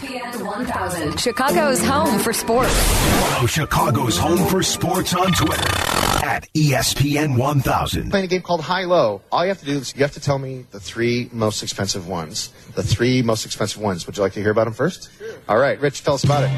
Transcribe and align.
ESPN 0.00 0.46
1000, 0.46 1.20
Chicago's 1.20 1.84
home 1.84 2.18
for 2.20 2.32
sports. 2.32 2.72
Follow 3.34 3.46
Chicago's 3.46 4.16
home 4.16 4.48
for 4.48 4.62
sports 4.62 5.14
on 5.14 5.30
Twitter 5.32 5.62
at 6.24 6.48
ESPN 6.54 7.36
1000. 7.36 8.08
Playing 8.10 8.24
a 8.24 8.28
game 8.28 8.40
called 8.40 8.62
High 8.62 8.84
Low. 8.84 9.20
All 9.30 9.44
you 9.44 9.48
have 9.48 9.58
to 9.58 9.66
do 9.66 9.72
is 9.72 9.94
you 9.94 10.00
have 10.00 10.12
to 10.12 10.20
tell 10.20 10.38
me 10.38 10.64
the 10.70 10.80
three 10.80 11.28
most 11.32 11.62
expensive 11.62 12.08
ones. 12.08 12.48
The 12.74 12.82
three 12.82 13.20
most 13.20 13.44
expensive 13.44 13.82
ones. 13.82 14.06
Would 14.06 14.16
you 14.16 14.22
like 14.22 14.32
to 14.32 14.40
hear 14.40 14.52
about 14.52 14.64
them 14.64 14.72
first? 14.72 15.10
Sure. 15.18 15.34
All 15.50 15.58
right, 15.58 15.78
Rich, 15.78 16.02
tell 16.02 16.14
us 16.14 16.24
about 16.24 16.44
it. 16.44 16.50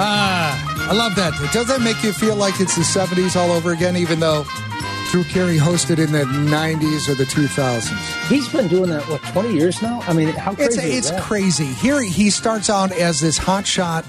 Ah, 0.00 0.88
I 0.88 0.92
love 0.94 1.16
that. 1.16 1.32
Does 1.52 1.66
that 1.66 1.80
make 1.80 2.00
you 2.04 2.12
feel 2.12 2.36
like 2.36 2.60
it's 2.60 2.76
the 2.76 2.82
70s 2.82 3.34
all 3.34 3.50
over 3.50 3.72
again, 3.72 3.96
even 3.96 4.20
though 4.20 4.44
Drew 5.08 5.24
Carey 5.24 5.56
hosted 5.56 5.98
in 5.98 6.12
the 6.12 6.24
90s 6.24 7.08
or 7.08 7.14
the 7.14 7.24
2000s? 7.24 8.28
He's 8.28 8.46
been 8.50 8.68
doing 8.68 8.90
that, 8.90 9.02
what, 9.08 9.22
20 9.22 9.54
years 9.54 9.80
now? 9.80 10.00
I 10.02 10.12
mean, 10.12 10.28
how 10.28 10.54
crazy 10.54 10.80
It's, 10.80 11.06
is 11.06 11.10
it's 11.10 11.20
crazy. 11.22 11.64
Here 11.66 12.02
he 12.02 12.28
starts 12.28 12.68
out 12.68 12.92
as 12.92 13.18
this 13.20 13.38
hotshot, 13.38 14.04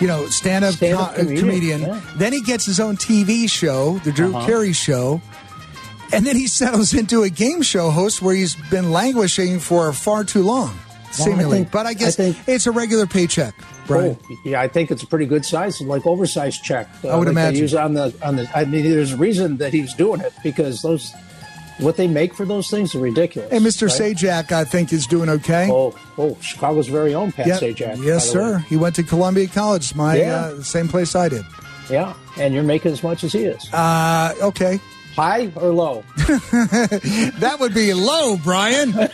you 0.00 0.06
know, 0.06 0.26
stand-up, 0.26 0.74
Stand-up 0.74 1.14
co- 1.16 1.22
uh, 1.22 1.24
comedian, 1.24 1.40
comedian. 1.48 1.80
yeah. 1.82 2.00
Then 2.16 2.32
he 2.32 2.40
gets 2.40 2.64
his 2.64 2.78
own 2.78 2.96
TV 2.96 3.50
show, 3.50 3.98
the 4.04 4.12
Drew 4.12 4.34
Uh-huh. 4.34 4.46
Carey 4.46 4.72
Show. 4.72 5.20
And 6.12 6.24
then 6.24 6.36
he 6.36 6.46
settles 6.60 6.94
into 6.94 7.24
a 7.24 7.30
game 7.30 7.62
show 7.62 7.90
host 7.90 8.22
where 8.22 8.34
he's 8.34 8.54
been 8.70 8.92
languishing 8.92 9.58
for 9.58 9.92
far 9.92 10.22
too 10.22 10.42
long, 10.44 10.78
seemingly. 11.10 11.58
think- 11.58 11.72
but 11.72 11.86
I 11.86 11.94
guess 11.94 12.20
I 12.20 12.32
think- 12.32 12.36
it's 12.46 12.66
a 12.68 12.70
regular 12.70 13.06
paycheck, 13.06 13.54
Brian. 13.86 14.16
Oh, 14.30 14.36
yeah, 14.44 14.60
I 14.60 14.68
think 14.68 14.90
it's 14.90 15.02
a 15.02 15.06
pretty 15.06 15.26
good 15.26 15.44
size, 15.44 15.80
like 15.80 16.06
oversized 16.06 16.62
check. 16.62 16.88
uh, 17.04 17.08
I 17.08 17.16
would 17.16 17.26
like 17.26 17.32
imagine. 17.32 17.54
They 17.54 17.60
use 17.60 17.74
on 17.74 17.94
the 17.94 18.14
on 18.22 18.36
the. 18.36 18.48
I 18.56 18.64
mean, 18.64 18.84
there's 18.84 19.12
a 19.12 19.16
reason 19.16 19.56
that 19.58 19.72
he's 19.72 19.92
doing 19.94 20.20
it 20.20 20.32
because 20.42 20.82
those 20.82 21.12
what 21.78 21.96
they 21.96 22.06
make 22.06 22.34
for 22.34 22.44
those 22.44 22.68
things 22.70 22.94
are 22.94 23.00
ridiculous. 23.00 23.50
And 23.50 23.64
Mr. 23.64 23.88
right? 23.88 24.14
Sajak, 24.16 24.52
I 24.52 24.64
think, 24.64 24.92
is 24.92 25.06
doing 25.06 25.28
okay. 25.28 25.68
Oh, 25.70 25.96
oh, 26.18 26.36
Chicago's 26.40 26.86
very 26.86 27.14
own 27.14 27.32
Pat 27.32 27.46
Yep. 27.46 27.60
Sajak. 27.60 28.04
Yes, 28.04 28.30
the 28.32 28.38
way. 28.38 28.44
sir. 28.52 28.58
He 28.68 28.76
went 28.76 28.94
to 28.96 29.02
Columbia 29.02 29.48
College, 29.48 29.94
my 29.94 30.16
Yeah. 30.18 30.36
uh, 30.36 30.62
same 30.62 30.86
place 30.88 31.14
I 31.16 31.28
did. 31.28 31.44
Yeah, 31.90 32.14
and 32.38 32.54
you're 32.54 32.62
making 32.62 32.92
as 32.92 33.02
much 33.02 33.24
as 33.24 33.32
he 33.32 33.44
is. 33.44 33.72
Uh, 33.72 34.32
okay. 34.42 34.78
High 35.16 35.50
or 35.56 35.72
low? 35.72 36.04
That 37.40 37.56
would 37.58 37.74
be 37.74 37.92
low, 37.94 38.36
Brian. 38.38 38.94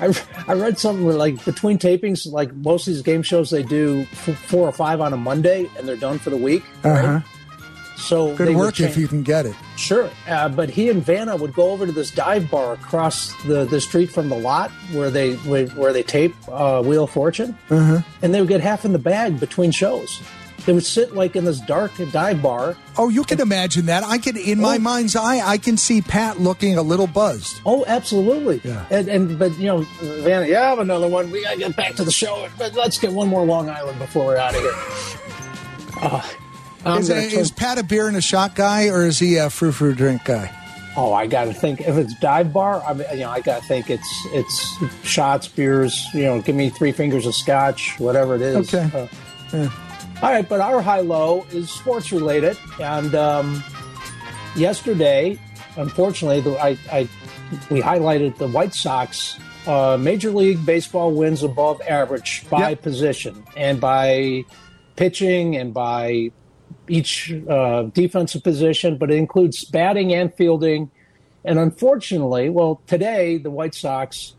I, 0.00 0.14
I 0.46 0.52
read 0.54 0.78
something 0.78 1.04
where, 1.04 1.14
like 1.16 1.44
between 1.44 1.78
tapings, 1.78 2.30
like 2.30 2.54
most 2.54 2.86
of 2.86 2.94
these 2.94 3.02
game 3.02 3.22
shows, 3.22 3.50
they 3.50 3.62
do 3.62 4.06
f- 4.12 4.38
four 4.46 4.68
or 4.68 4.72
five 4.72 5.00
on 5.00 5.12
a 5.12 5.16
Monday, 5.16 5.68
and 5.76 5.88
they're 5.88 5.96
done 5.96 6.18
for 6.18 6.30
the 6.30 6.36
week. 6.36 6.62
right? 6.84 7.04
Uh-huh. 7.04 7.20
So 7.96 8.36
Good 8.36 8.54
work 8.54 8.78
if 8.78 8.96
you 8.96 9.08
can 9.08 9.24
get 9.24 9.44
it. 9.44 9.56
Sure, 9.76 10.08
uh, 10.28 10.48
but 10.48 10.70
he 10.70 10.88
and 10.88 11.02
Vanna 11.02 11.34
would 11.34 11.52
go 11.52 11.72
over 11.72 11.84
to 11.84 11.90
this 11.90 12.12
dive 12.12 12.48
bar 12.48 12.74
across 12.74 13.34
the, 13.42 13.64
the 13.64 13.80
street 13.80 14.08
from 14.12 14.28
the 14.28 14.38
lot 14.38 14.70
where 14.92 15.10
they 15.10 15.34
where, 15.38 15.66
where 15.70 15.92
they 15.92 16.04
tape 16.04 16.32
uh, 16.46 16.80
Wheel 16.80 17.04
of 17.04 17.10
Fortune, 17.10 17.58
Uh-huh. 17.70 18.00
and 18.22 18.32
they 18.32 18.38
would 18.40 18.48
get 18.48 18.60
half 18.60 18.84
in 18.84 18.92
the 18.92 19.00
bag 19.00 19.40
between 19.40 19.72
shows. 19.72 20.20
They 20.68 20.74
would 20.74 20.84
sit 20.84 21.14
like 21.14 21.34
in 21.34 21.46
this 21.46 21.60
dark 21.60 21.92
dive 22.12 22.42
bar. 22.42 22.76
Oh, 22.98 23.08
you 23.08 23.24
can 23.24 23.40
imagine 23.40 23.86
that. 23.86 24.04
I 24.04 24.18
can, 24.18 24.36
in 24.36 24.60
my 24.60 24.76
Oh. 24.76 24.80
mind's 24.80 25.16
eye, 25.16 25.40
I 25.42 25.56
can 25.56 25.78
see 25.78 26.02
Pat 26.02 26.40
looking 26.42 26.76
a 26.76 26.82
little 26.82 27.06
buzzed. 27.06 27.62
Oh, 27.64 27.86
absolutely. 27.88 28.60
Yeah. 28.62 28.84
And, 28.90 29.08
and 29.08 29.38
but 29.38 29.58
you 29.58 29.64
know, 29.68 29.80
Vanna, 30.02 30.46
yeah, 30.46 30.66
I 30.66 30.68
have 30.68 30.78
another 30.78 31.08
one. 31.08 31.30
We 31.30 31.42
gotta 31.42 31.56
get 31.56 31.74
back 31.74 31.94
to 31.94 32.04
the 32.04 32.12
show, 32.12 32.48
but 32.58 32.74
let's 32.74 32.98
get 32.98 33.12
one 33.12 33.28
more 33.28 33.46
Long 33.46 33.70
Island 33.70 33.98
before 33.98 34.26
we're 34.26 34.36
out 34.36 34.54
of 34.54 34.60
here. 34.60 34.74
Uh, 36.86 36.96
Is, 36.98 37.08
gonna 37.08 37.28
turn- 37.28 37.40
is 37.40 37.50
Pat 37.50 37.78
a 37.78 37.82
beer 37.82 38.06
and 38.06 38.16
a 38.16 38.20
shot 38.20 38.54
guy, 38.54 38.88
or 38.88 39.04
is 39.04 39.18
he 39.18 39.36
a 39.36 39.50
frou 39.50 39.72
frou 39.72 39.94
drink 39.94 40.24
guy? 40.24 40.54
Oh, 40.96 41.12
I 41.12 41.26
got 41.26 41.46
to 41.46 41.52
think 41.54 41.80
if 41.80 41.96
it's 41.96 42.14
dive 42.20 42.52
bar. 42.52 42.82
I 42.86 42.92
mean, 42.92 43.06
you 43.12 43.18
know, 43.20 43.30
I 43.30 43.40
got 43.40 43.62
to 43.62 43.66
think 43.68 43.88
it's 43.90 44.08
it's 44.26 44.76
shots, 45.02 45.48
beers. 45.48 46.06
You 46.14 46.24
know, 46.24 46.40
give 46.42 46.54
me 46.54 46.70
three 46.70 46.92
fingers 46.92 47.26
of 47.26 47.34
scotch, 47.34 47.98
whatever 47.98 48.36
it 48.36 48.42
is. 48.42 48.72
Okay. 48.74 49.08
Uh, 49.52 49.68
All 50.20 50.30
right, 50.32 50.48
but 50.48 50.60
our 50.60 50.82
high 50.82 51.00
low 51.00 51.46
is 51.52 51.70
sports 51.70 52.10
related, 52.10 52.58
and 52.80 53.14
um, 53.14 53.62
yesterday, 54.56 55.38
unfortunately, 55.76 56.40
the, 56.40 56.58
I, 56.58 56.76
I 56.90 57.08
we 57.70 57.80
highlighted 57.80 58.36
the 58.36 58.48
White 58.48 58.74
Sox. 58.74 59.38
Uh, 59.64 59.96
Major 60.00 60.30
League 60.30 60.64
Baseball 60.66 61.12
wins 61.12 61.42
above 61.44 61.80
average 61.82 62.44
by 62.50 62.70
Yep. 62.70 62.82
position 62.82 63.44
and 63.56 63.80
by 63.80 64.44
pitching 64.96 65.56
and 65.56 65.72
by 65.72 66.30
each 66.88 67.32
uh, 67.48 67.82
defensive 67.84 68.42
position, 68.42 68.96
but 68.98 69.10
it 69.10 69.16
includes 69.18 69.64
batting 69.66 70.12
and 70.12 70.34
fielding. 70.34 70.90
And 71.44 71.58
unfortunately, 71.60 72.48
well, 72.48 72.80
today 72.88 73.38
the 73.38 73.50
White 73.50 73.74
Sox 73.74 74.34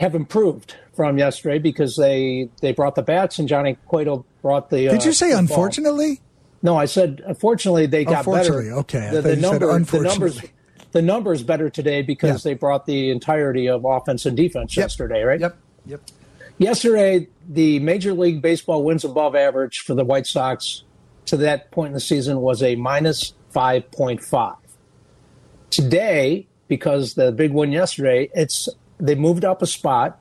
have 0.00 0.14
improved 0.14 0.76
from 0.94 1.18
yesterday 1.18 1.58
because 1.58 1.96
they 1.96 2.48
they 2.62 2.72
brought 2.72 2.94
the 2.94 3.02
bats 3.02 3.38
and 3.38 3.46
Johnny 3.48 3.76
Cueto 3.86 4.24
brought 4.42 4.68
the. 4.70 4.88
Did 4.88 5.00
uh, 5.00 5.04
you 5.04 5.12
say 5.12 5.30
the 5.30 5.38
unfortunately? 5.38 6.20
No, 6.62 6.76
I 6.76 6.84
said 6.84 7.22
unfortunately 7.26 7.86
they 7.86 8.04
got 8.04 8.18
Unfortunately, 8.18 8.64
better. 8.66 8.76
okay. 8.80 9.10
The, 9.12 9.22
the 9.22 9.36
number, 9.36 9.66
the 9.80 10.00
numbers, 10.00 10.40
the 10.92 11.02
numbers 11.02 11.42
better 11.42 11.68
today 11.70 12.02
because 12.02 12.44
Yeah. 12.44 12.50
they 12.50 12.54
brought 12.54 12.86
the 12.86 13.10
entirety 13.10 13.68
of 13.68 13.84
offense 13.84 14.26
and 14.26 14.36
defense 14.36 14.76
Yep. 14.76 14.84
yesterday, 14.84 15.22
right? 15.22 15.40
Yep. 15.40 15.56
Yep. 15.86 16.00
Yesterday, 16.58 17.26
the 17.48 17.80
Major 17.80 18.12
League 18.12 18.42
Baseball 18.42 18.84
wins 18.84 19.04
above 19.04 19.34
average 19.34 19.80
for 19.80 19.94
the 19.94 20.04
White 20.04 20.26
Sox 20.26 20.84
to 21.26 21.36
that 21.38 21.70
point 21.72 21.88
in 21.88 21.94
the 21.94 22.00
season 22.00 22.40
was 22.40 22.62
a 22.62 22.76
minus 22.76 23.32
5.5. 23.52 24.56
Today, 25.70 26.46
because 26.68 27.14
the 27.14 27.32
big 27.32 27.52
win 27.52 27.72
yesterday, 27.72 28.30
it's 28.34 28.68
they 28.98 29.14
moved 29.14 29.44
up 29.44 29.62
a 29.62 29.66
spot, 29.66 30.20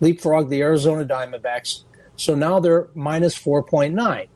leapfrog 0.00 0.48
the 0.50 0.62
Arizona 0.62 1.04
Diamondbacks. 1.04 1.82
So 2.16 2.34
now 2.34 2.60
they're 2.60 2.88
minus 2.94 3.38
4.9, 3.38 4.28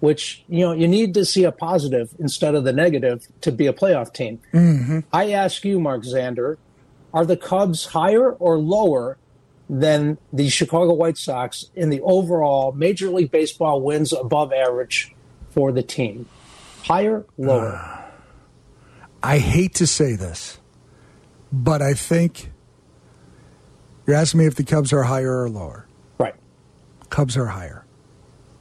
which, 0.00 0.44
you 0.48 0.60
know, 0.60 0.72
you 0.72 0.86
need 0.86 1.14
to 1.14 1.24
see 1.24 1.44
a 1.44 1.52
positive 1.52 2.14
instead 2.18 2.54
of 2.54 2.64
the 2.64 2.72
negative 2.72 3.26
to 3.40 3.52
be 3.52 3.66
a 3.66 3.72
playoff 3.72 4.12
team. 4.12 4.40
Mm-hmm. 4.52 5.00
I 5.12 5.32
ask 5.32 5.64
you, 5.64 5.80
Mark 5.80 6.02
Zander, 6.02 6.58
are 7.12 7.24
the 7.24 7.36
Cubs 7.36 7.86
higher 7.86 8.32
or 8.32 8.58
lower 8.58 9.18
than 9.68 10.18
the 10.32 10.48
Chicago 10.48 10.92
White 10.92 11.16
Sox 11.16 11.70
in 11.74 11.90
the 11.90 12.00
overall 12.02 12.72
Major 12.72 13.10
League 13.10 13.30
Baseball 13.30 13.80
wins 13.80 14.12
above 14.12 14.52
average 14.52 15.14
for 15.50 15.72
the 15.72 15.82
team? 15.82 16.28
Higher, 16.84 17.24
lower? 17.38 17.98
I 19.22 19.38
hate 19.38 19.74
to 19.76 19.86
say 19.86 20.16
this, 20.16 20.58
but 21.52 21.80
I 21.80 21.94
think 21.94 22.50
you're 24.06 24.16
asking 24.16 24.40
me 24.40 24.46
if 24.46 24.56
the 24.56 24.64
Cubs 24.64 24.92
are 24.92 25.04
higher 25.04 25.42
or 25.42 25.48
lower. 25.48 25.86
Right. 27.12 27.16
Cubs 27.16 27.36
are 27.36 27.46
higher. 27.46 27.84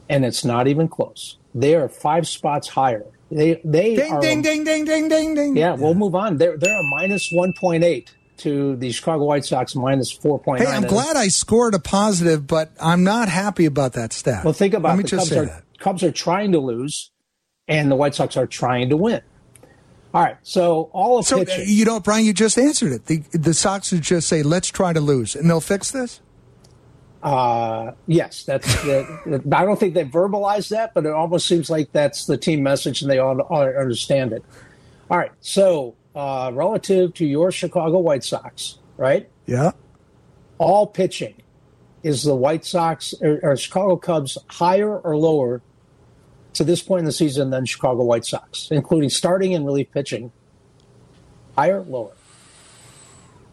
And 0.09 0.25
it's 0.25 0.43
not 0.45 0.67
even 0.67 0.87
close. 0.87 1.37
They 1.55 1.75
are 1.75 1.87
five 1.89 2.27
spots 2.27 2.67
higher. 2.67 3.05
They 3.31 3.61
they 3.63 3.95
Ding, 3.95 4.11
are 4.11 4.21
ding, 4.21 4.41
ding, 4.41 4.65
ding, 4.65 4.83
ding, 4.85 5.07
ding, 5.07 5.35
ding. 5.35 5.55
Yeah, 5.57 5.75
we'll 5.75 5.93
move 5.93 6.15
on. 6.15 6.37
They're 6.37 6.57
they're 6.57 6.77
a 6.79 6.83
minus 6.83 7.29
one 7.31 7.53
point 7.59 7.83
eight 7.83 8.13
to 8.39 8.75
the 8.75 8.91
Chicago 8.91 9.23
White 9.23 9.45
Sox 9.45 9.73
minus 9.73 10.11
four 10.11 10.37
point 10.39 10.59
Hey. 10.61 10.67
I'm 10.67 10.83
glad 10.83 11.15
I 11.15 11.29
scored 11.29 11.73
a 11.73 11.79
positive, 11.79 12.45
but 12.45 12.71
I'm 12.81 13.03
not 13.05 13.29
happy 13.29 13.65
about 13.65 13.93
that 13.93 14.11
stat. 14.11 14.43
Well, 14.43 14.53
think 14.53 14.73
about 14.73 14.89
Let 14.89 14.93
it. 14.95 14.97
me 14.97 15.03
the 15.03 15.07
just 15.09 15.19
Cubs 15.21 15.29
say 15.29 15.37
are 15.39 15.45
that. 15.45 15.63
Cubs 15.79 16.03
are 16.03 16.11
trying 16.11 16.51
to 16.51 16.59
lose, 16.59 17.11
and 17.69 17.89
the 17.89 17.95
White 17.95 18.15
Sox 18.15 18.35
are 18.35 18.47
trying 18.47 18.89
to 18.89 18.97
win. 18.97 19.21
All 20.13 20.21
right, 20.21 20.35
so 20.43 20.89
all 20.91 21.17
of 21.19 21.25
So 21.25 21.45
pitching. 21.45 21.63
you 21.67 21.85
know, 21.85 22.01
Brian, 22.01 22.25
you 22.25 22.33
just 22.33 22.57
answered 22.57 22.91
it. 22.91 23.05
The 23.05 23.19
the 23.31 23.53
Sox 23.53 23.93
would 23.93 24.01
just 24.01 24.27
say, 24.27 24.43
"Let's 24.43 24.67
try 24.67 24.91
to 24.91 24.99
lose," 24.99 25.35
and 25.37 25.49
they'll 25.49 25.61
fix 25.61 25.89
this. 25.91 26.19
Uh, 27.23 27.91
yes, 28.07 28.43
that's. 28.43 28.65
The, 28.83 29.41
I 29.51 29.63
don't 29.63 29.79
think 29.79 29.93
they 29.93 30.05
verbalized 30.05 30.69
that, 30.69 30.93
but 30.93 31.05
it 31.05 31.11
almost 31.11 31.47
seems 31.47 31.69
like 31.69 31.91
that's 31.91 32.25
the 32.25 32.37
team 32.37 32.63
message, 32.63 33.01
and 33.01 33.11
they 33.11 33.19
all, 33.19 33.39
all 33.41 33.61
understand 33.61 34.33
it. 34.33 34.43
All 35.09 35.17
right, 35.17 35.31
so 35.41 35.95
uh, 36.15 36.51
relative 36.53 37.13
to 37.15 37.25
your 37.25 37.51
Chicago 37.51 37.99
White 37.99 38.23
Sox, 38.23 38.79
right? 38.97 39.29
Yeah. 39.45 39.71
All 40.57 40.87
pitching 40.87 41.35
is 42.03 42.23
the 42.23 42.35
White 42.35 42.65
Sox 42.65 43.13
or, 43.21 43.39
or 43.43 43.57
Chicago 43.57 43.97
Cubs 43.97 44.37
higher 44.47 44.97
or 44.97 45.17
lower 45.17 45.61
to 46.53 46.63
this 46.63 46.81
point 46.81 46.99
in 46.99 47.05
the 47.05 47.11
season 47.11 47.49
than 47.49 47.65
Chicago 47.65 48.03
White 48.03 48.25
Sox, 48.25 48.69
including 48.71 49.09
starting 49.09 49.53
and 49.53 49.65
relief 49.65 49.91
pitching? 49.91 50.31
Higher, 51.55 51.81
lower. 51.81 52.13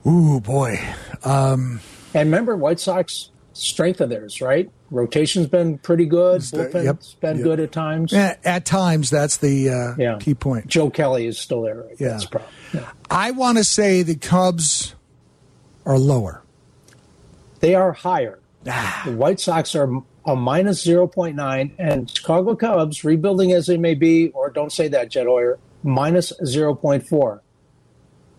Ooh 0.06 0.40
boy. 0.40 0.80
And 1.24 1.80
remember, 2.14 2.56
White 2.56 2.80
Sox 2.80 3.30
strength 3.58 4.00
of 4.00 4.08
theirs, 4.08 4.40
right? 4.40 4.70
Rotation's 4.90 5.46
been 5.46 5.78
pretty 5.78 6.06
good. 6.06 6.40
the- 6.42 6.56
Bullpen's 6.58 6.84
yep, 6.84 7.20
been 7.20 7.36
yep. 7.38 7.44
good 7.44 7.60
at 7.60 7.72
times. 7.72 8.12
Yeah, 8.12 8.36
At 8.44 8.64
times, 8.64 9.10
that's 9.10 9.38
the 9.38 9.68
uh, 9.70 9.94
Yeah. 9.98 10.18
key 10.18 10.34
point. 10.34 10.66
Joe 10.66 10.90
Kelly 10.90 11.26
is 11.26 11.38
still 11.38 11.62
there. 11.62 11.82
Right? 11.82 11.96
Yeah. 11.98 12.08
That's 12.10 12.24
the 12.24 12.30
problem. 12.30 12.52
Yeah. 12.72 12.90
I 13.10 13.30
want 13.32 13.58
to 13.58 13.64
say 13.64 14.02
the 14.02 14.16
Cubs 14.16 14.94
are 15.84 15.98
lower. 15.98 16.42
They 17.60 17.74
are 17.74 17.92
higher. 17.92 18.38
Ah. 18.68 19.02
The 19.06 19.12
White 19.12 19.40
Sox 19.40 19.74
are 19.74 19.90
a 20.24 20.36
minus 20.36 20.84
0.9, 20.86 21.72
and 21.78 22.10
Chicago 22.10 22.54
Cubs, 22.54 23.02
rebuilding 23.04 23.52
as 23.52 23.66
they 23.66 23.78
may 23.78 23.94
be, 23.94 24.28
or 24.30 24.50
don't 24.50 24.72
say 24.72 24.88
that, 24.88 25.10
Jed 25.10 25.26
Hoyer, 25.26 25.58
minus 25.82 26.32
0.4. 26.42 27.40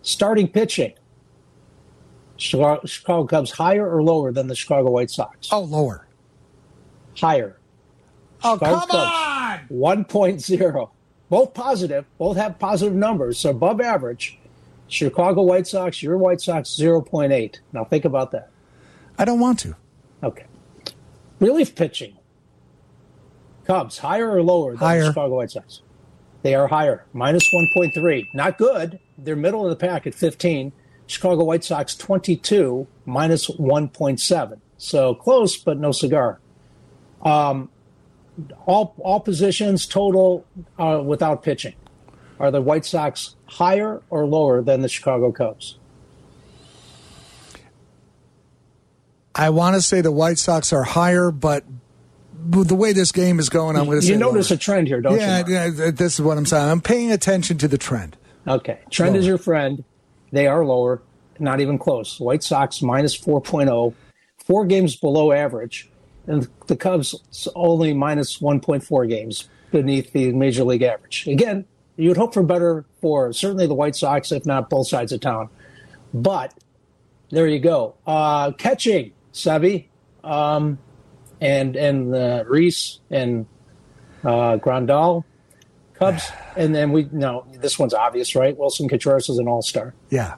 Starting 0.01 0.48
pitching, 0.48 0.94
Chicago, 2.39 2.86
Chicago 2.86 3.27
Cubs 3.27 3.51
higher 3.51 3.88
or 3.88 4.01
lower 4.01 4.31
than 4.31 4.47
the 4.47 4.56
Chicago 4.56 4.89
White 4.89 5.12
Sox? 5.12 5.50
Oh, 5.51 5.62
lower. 5.62 6.07
Higher. 7.18 7.57
Oh, 8.44 8.56
Chicago 8.56 8.80
come 8.80 8.89
Cubs, 8.89 9.69
on. 9.69 10.06
1.0. 10.06 10.89
Both 11.30 11.53
positive. 11.53 12.06
Both 12.18 12.38
have 12.38 12.57
positive 12.57 12.95
numbers, 12.95 13.38
so 13.38 13.50
above 13.51 13.81
average. 13.81 14.39
Chicago 14.88 15.44
White 15.44 15.68
Sox, 15.68 16.01
your 16.01 16.18
White 16.18 16.41
Sox, 16.41 16.69
0.8. 16.69 17.59
Now 17.74 17.83
think 17.83 18.06
about 18.06 18.31
that. 18.31 18.50
I 19.18 19.25
don't 19.25 19.39
want 19.39 19.59
to. 19.59 19.75
Okay. 20.24 20.45
Relief 21.39 21.75
pitching. 21.75 22.18
Cubs, 23.65 23.97
higher 24.00 24.31
or 24.31 24.42
lower 24.42 24.71
than 24.71 24.80
Higher. 24.80 25.01
the 25.01 25.07
Chicago 25.09 25.35
White 25.35 25.51
Sox? 25.51 25.81
They 26.42 26.56
are 26.56 26.68
higher, 26.68 27.06
minus 27.12 27.44
1.3. 27.53 28.33
Not 28.33 28.57
good. 28.57 28.97
They're 29.18 29.35
middle 29.35 29.65
of 29.65 29.69
the 29.69 29.75
pack 29.75 30.07
at 30.07 30.15
15. 30.15 30.71
Chicago 31.09 31.44
White 31.44 31.63
Sox, 31.63 31.95
22, 31.95 32.85
minus 33.06 33.47
1.7. 33.50 34.59
So 34.77 35.15
close, 35.15 35.57
but 35.57 35.79
no 35.79 35.91
cigar. 35.91 36.39
Um, 37.23 37.71
all, 38.67 38.94
all 39.00 39.19
positions 39.19 39.88
total 39.88 40.45
uh, 40.77 41.01
without 41.03 41.41
pitching. 41.41 41.73
Are 42.39 42.51
the 42.51 42.61
White 42.61 42.85
Sox 42.85 43.35
higher 43.47 44.03
or 44.11 44.27
lower 44.27 44.61
than 44.61 44.81
the 44.81 44.88
Chicago 44.88 45.31
Cubs? 45.31 45.79
I 49.33 49.50
want 49.50 49.75
to 49.75 49.81
say 49.81 50.01
the 50.01 50.11
White 50.11 50.38
Sox 50.38 50.71
are 50.71 50.83
higher, 50.83 51.31
but 51.31 51.65
the 52.38 52.75
way 52.75 52.94
this 52.94 53.11
game 53.11 53.39
is 53.39 53.50
going, 53.50 53.75
I'm 53.75 53.85
going 53.85 54.00
to 54.00 54.06
say 54.06 54.13
You 54.13 54.19
notice 54.19 54.51
lower. 54.51 54.56
a 54.57 54.59
trend 54.59 54.88
here, 54.88 55.01
don't 55.01 55.19
yeah, 55.19 55.39
you? 55.39 55.53
Mark? 55.56 55.73
yeah, 55.75 55.91
this 55.91 56.13
is 56.13 56.21
what 56.21 56.38
I'm 56.38 56.45
saying. 56.45 56.69
I'm 56.69 56.81
paying 56.81 57.11
attention 57.11 57.57
to 57.57 57.67
the 57.67 57.79
trend. 57.79 58.15
Okay. 58.47 58.79
Trend 58.91 59.15
is 59.15 59.25
your 59.25 59.39
friend. 59.39 59.83
They 60.31 60.48
are 60.48 60.66
lower, 60.66 61.02
not 61.40 61.62
even 61.62 61.78
close. 61.78 62.20
White 62.20 62.44
Sox 62.44 62.81
minus 62.81 63.18
4.0, 63.18 63.94
four 64.38 64.66
games 64.66 64.96
below 64.96 65.31
average. 65.31 65.90
And 66.28 66.48
the 66.68 66.76
Cubs 66.76 67.48
only 67.56 67.94
minus 67.94 68.40
1.4 68.40 69.10
games 69.10 69.50
beneath 69.72 70.12
the 70.14 70.31
major 70.34 70.64
league 70.64 70.84
average. 70.84 71.28
Again, 71.28 71.66
you 71.96 72.10
would 72.10 72.18
hope 72.18 72.34
for 72.34 72.44
better 72.44 72.86
for 73.02 73.34
certainly 73.34 73.68
the 73.68 73.74
White 73.74 73.96
Sox, 73.96 74.31
if 74.31 74.46
not 74.46 74.70
both 74.70 74.88
sides 74.88 75.12
of 75.12 75.22
town. 75.22 75.50
But 76.14 76.54
there 77.30 77.48
you 77.48 77.60
go. 77.60 77.96
Uh, 78.06 78.52
catching, 78.52 79.12
Seby, 79.34 79.88
um, 80.24 80.80
and 81.42 81.76
and 81.76 82.16
uh, 82.16 82.44
Reese 82.48 83.00
and 83.10 83.46
uh, 84.24 84.58
Grandal, 84.58 85.24
Cubs, 86.00 86.31
and 86.56 86.74
then 86.74 86.92
we 86.92 87.10
know 87.12 87.46
this 87.60 87.78
one's 87.78 87.94
obvious, 87.94 88.36
right? 88.36 88.57
Willson 88.57 88.90
Contreras 88.90 89.30
is 89.30 89.38
an 89.38 89.48
All 89.48 89.62
Star. 89.62 89.94
Yeah. 90.10 90.36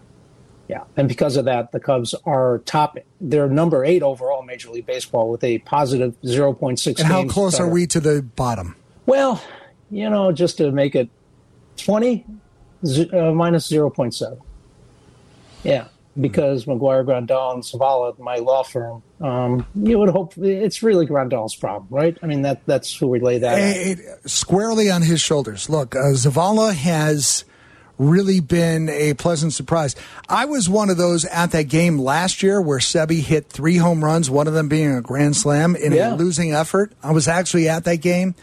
Yeah, 0.67 0.83
and 0.95 1.09
because 1.09 1.35
of 1.35 1.45
that, 1.45 1.73
the 1.73 1.81
Cubs 1.81 2.15
are 2.25 2.59
top. 2.59 2.97
They're 3.19 3.49
number 3.49 3.83
eight 3.83 4.03
overall 4.03 4.39
in 4.39 4.47
Major 4.47 4.69
League 4.69 4.85
Baseball 4.85 5.29
with 5.29 5.43
a 5.43 5.59
positive 5.59 6.15
zero 6.25 6.53
point 6.53 6.79
six. 6.79 7.01
And 7.01 7.09
how 7.09 7.25
close 7.25 7.59
are 7.59 7.67
we 7.67 7.87
to 7.87 7.99
the 7.99 8.21
bottom? 8.21 8.77
Well, 9.05 9.43
you 9.89 10.09
know, 10.09 10.31
just 10.31 10.57
to 10.59 10.71
make 10.71 10.95
it 10.95 11.09
twenty, 11.75 12.25
uh, 13.11 13.31
minus 13.31 13.67
zero 13.67 13.89
point 13.89 14.15
seven. 14.15 14.39
Yeah, 15.63 15.87
because 16.19 16.65
McGuire, 16.65 17.05
Grandal, 17.05 17.53
and 17.53 17.63
Zavala, 17.63 18.17
my 18.19 18.35
law 18.37 18.63
firm, 18.63 19.01
um, 19.21 19.65
you 19.75 19.97
would 19.97 20.09
hope 20.09 20.37
it's 20.37 20.83
really 20.83 21.05
Grandal's 21.07 21.55
problem, 21.55 21.87
right? 21.89 22.17
I 22.21 22.27
mean, 22.27 22.41
that 22.41 22.61
that's 22.65 22.95
who 22.95 23.07
we 23.07 23.19
lay 23.19 23.37
that. 23.39 23.57
at. 23.57 23.77
It- 23.77 23.99
it- 23.99 24.29
squarely 24.29 24.91
on 24.91 25.01
his 25.03 25.21
shoulders. 25.21 25.69
Look, 25.69 25.95
uh, 25.95 25.99
Zavala 26.13 26.73
has 26.73 27.45
really 27.97 28.39
been 28.39 28.89
a 28.89 29.13
pleasant 29.13 29.53
surprise. 29.53 29.95
I 30.27 30.45
was 30.45 30.67
one 30.67 30.89
of 30.89 30.97
those 30.97 31.23
at 31.25 31.51
that 31.51 31.63
game 31.67 31.99
last 31.99 32.41
year 32.41 32.59
where 32.59 32.79
Seby 32.79 33.19
hit 33.21 33.47
three 33.47 33.77
home 33.77 34.03
runs, 34.03 34.27
one 34.29 34.47
of 34.47 34.53
them 34.55 34.67
being 34.67 34.91
a 34.95 35.01
grand 35.01 35.35
slam 35.35 35.75
in 35.75 35.91
Yeah. 35.93 36.13
a 36.13 36.15
losing 36.15 36.51
effort. 36.51 36.91
I 37.03 37.11
was 37.11 37.27
actually 37.27 37.69
at 37.69 37.83
that 37.83 37.97
game. 37.97 38.33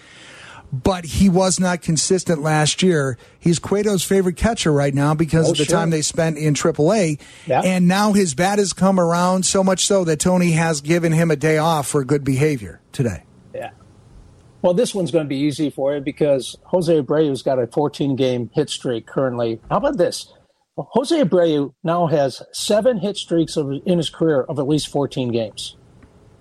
But 0.70 1.06
he 1.06 1.30
was 1.30 1.58
not 1.58 1.80
consistent 1.80 2.42
last 2.42 2.82
year. 2.82 3.16
He's 3.38 3.58
Cueto's 3.58 4.04
favorite 4.04 4.36
catcher 4.36 4.70
right 4.70 4.92
now 4.94 5.14
because 5.14 5.48
Oh, 5.48 5.52
of 5.52 5.56
the 5.56 5.64
sure. 5.64 5.74
time 5.76 5.88
they 5.90 6.02
spent 6.02 6.36
in 6.36 6.52
AAA. 6.54 7.18
Yeah. 7.46 7.62
And 7.64 7.88
now 7.88 8.12
his 8.12 8.34
bat 8.34 8.58
has 8.58 8.74
come 8.74 9.00
around 9.00 9.46
so 9.46 9.64
much 9.64 9.86
so 9.86 10.04
that 10.04 10.20
Tony 10.20 10.52
has 10.52 10.82
given 10.82 11.12
him 11.12 11.30
a 11.30 11.36
day 11.36 11.56
off 11.56 11.86
for 11.88 12.04
good 12.04 12.22
behavior 12.22 12.82
today. 12.92 13.22
Yeah. 13.54 13.70
Well, 14.60 14.74
this 14.74 14.94
one's 14.94 15.10
going 15.10 15.24
to 15.24 15.28
be 15.28 15.38
easy 15.38 15.70
for 15.70 15.94
you 15.94 16.00
because 16.02 16.54
Jose 16.64 16.92
Abreu's 17.00 17.42
got 17.42 17.58
a 17.58 17.66
14 17.66 18.14
game 18.16 18.50
hit 18.52 18.68
streak 18.68 19.06
currently. 19.06 19.60
How 19.70 19.78
about 19.78 19.96
this? 19.96 20.32
Jose 20.76 21.18
Abreu 21.18 21.72
now 21.82 22.08
has 22.08 22.42
seven 22.52 22.98
hit 22.98 23.16
streaks 23.16 23.56
of, 23.56 23.72
in 23.86 23.96
his 23.98 24.10
career 24.10 24.42
of 24.42 24.58
at 24.58 24.68
least 24.68 24.88
14 24.88 25.32
games. 25.32 25.76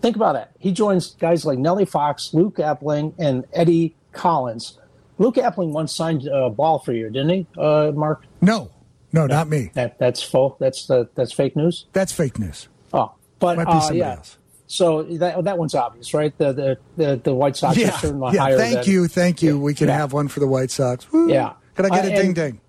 Think 0.02 0.16
about 0.16 0.34
that. 0.34 0.52
He 0.60 0.72
joins 0.74 1.16
guys 1.16 1.44
like 1.46 1.58
Nellie 1.58 1.86
Fox, 1.86 2.34
Luke 2.34 2.58
Appling, 2.58 3.16
and 3.18 3.46
Eddie 3.54 3.96
Collins. 4.18 4.78
Luke 5.20 5.36
Appling 5.36 5.72
once 5.72 5.94
signed 5.96 6.28
a 6.28 6.50
ball 6.50 6.80
for 6.80 6.92
you, 6.94 7.10
didn't 7.10 7.30
he, 7.30 7.48
uh, 7.58 7.92
Mark? 7.96 8.24
No, 8.42 8.70
no, 9.12 9.26
not 9.26 9.48
me. 9.48 9.72
That, 9.74 9.98
that's 9.98 10.22
faux. 10.22 10.60
That's 10.60 10.90
uh, 10.92 11.06
that's 11.16 11.32
fake 11.34 11.56
news. 11.56 11.86
That's 11.94 12.12
fake 12.12 12.38
news. 12.38 12.68
Oh, 12.94 13.14
but 13.40 13.58
Might 13.58 13.66
be 13.66 13.72
uh, 13.72 13.92
yeah. 13.94 14.12
else. 14.18 14.38
So 14.68 15.04
that 15.04 15.44
that 15.46 15.58
one's 15.58 15.74
obvious, 15.74 16.14
right? 16.14 16.38
The 16.38 16.54
the 16.54 16.78
the, 16.98 17.16
the 17.24 17.34
White 17.34 17.56
Sox 17.56 17.78
are 17.78 17.80
Yeah, 17.80 17.92
certainly 17.98 18.34
yeah. 18.36 18.42
higher. 18.42 18.58
Thank 18.58 18.84
than, 18.84 18.94
you, 18.94 19.08
thank 19.08 19.42
you. 19.42 19.56
Yeah, 19.58 19.64
We 19.64 19.74
can 19.74 19.88
yeah. 19.88 19.98
have 19.98 20.14
one 20.14 20.28
for 20.28 20.40
the 20.40 20.48
White 20.48 20.70
Sox. 20.72 21.12
Woo. 21.12 21.32
Yeah. 21.32 21.54
Can 21.76 21.86
I 21.86 21.90
get 21.90 22.06
Uh, 22.06 22.08
a 22.10 22.22
ding 22.22 22.34
ding? 22.34 22.62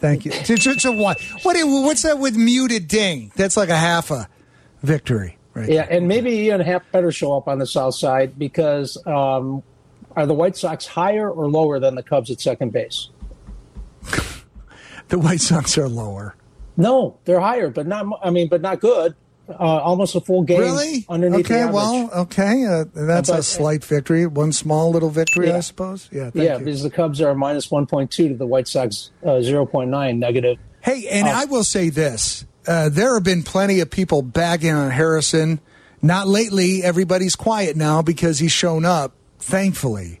Thank 0.00 0.24
you. 0.24 0.32
It's 0.34 0.48
just 0.64 0.84
a 0.86 0.92
what? 0.92 1.20
What? 1.42 1.56
What's 1.62 2.02
that 2.02 2.18
with 2.18 2.36
muted 2.36 2.88
ding? 2.88 3.32
That's 3.36 3.56
like 3.56 3.68
a 3.68 3.76
half 3.76 4.10
a 4.10 4.28
victory, 4.82 5.36
right? 5.54 5.68
Yeah, 5.68 5.86
and 5.88 6.08
maybe 6.08 6.30
Ian 6.30 6.60
Happ 6.62 6.90
better 6.90 7.12
show 7.12 7.36
up 7.36 7.48
on 7.48 7.58
the 7.58 7.66
south 7.66 7.94
side 7.94 8.38
because 8.38 8.96
um, 9.06 9.62
are 10.16 10.26
the 10.26 10.34
White 10.34 10.56
Sox 10.56 10.86
higher 10.86 11.30
or 11.30 11.48
lower 11.48 11.78
than 11.80 11.94
the 11.94 12.02
Cubs 12.02 12.30
at 12.30 12.40
second 12.40 12.72
base? 12.72 13.08
The 15.08 15.18
White 15.18 15.40
Sox 15.40 15.76
are 15.78 15.88
lower. 15.88 16.34
No, 16.76 17.18
they're 17.24 17.40
higher, 17.40 17.70
but 17.70 17.86
not. 17.86 18.06
I 18.22 18.30
mean, 18.30 18.48
but 18.48 18.60
not 18.60 18.80
good. 18.80 19.14
Uh, 19.46 19.52
almost 19.58 20.14
a 20.14 20.20
full 20.22 20.42
game 20.42 20.58
Really? 20.58 21.04
underneath 21.06 21.46
the 21.46 21.54
okay. 21.62 21.70
Well, 21.70 22.10
okay. 22.14 22.64
Uh, 22.64 22.84
that's 22.94 23.28
But- 23.28 23.40
a 23.40 23.42
slight 23.42 23.84
victory. 23.84 24.26
One 24.26 24.52
small 24.52 24.90
little 24.90 25.10
victory, 25.10 25.52
I 25.52 25.60
suppose. 25.60 26.08
Yeah. 26.10 26.30
Thank 26.30 26.34
yeah, 26.36 26.52
you. 26.58 26.64
because 26.64 26.82
the 26.82 26.88
Cubs 26.90 27.20
are 27.20 27.34
minus 27.34 27.70
one 27.70 27.84
point 27.86 28.10
two 28.10 28.28
to 28.30 28.34
the 28.34 28.46
White 28.46 28.66
Sox 28.66 29.10
uh, 29.24 29.42
zero 29.42 29.66
point 29.66 29.90
nine 29.90 30.18
negative. 30.18 30.56
Hey, 30.80 31.06
and 31.08 31.28
I 31.28 31.44
will 31.44 31.64
say 31.64 31.90
this: 31.90 32.46
uh, 32.66 32.88
there 32.88 33.14
have 33.14 33.22
been 33.24 33.42
plenty 33.42 33.80
of 33.80 33.90
people 33.90 34.22
bagging 34.22 34.72
on 34.72 34.90
Harrison. 34.90 35.60
Not 36.00 36.26
lately. 36.26 36.82
Everybody's 36.82 37.36
quiet 37.36 37.76
now 37.76 38.00
because 38.02 38.38
he's 38.38 38.52
shown 38.52 38.84
up. 38.86 39.12
Thankfully, 39.44 40.20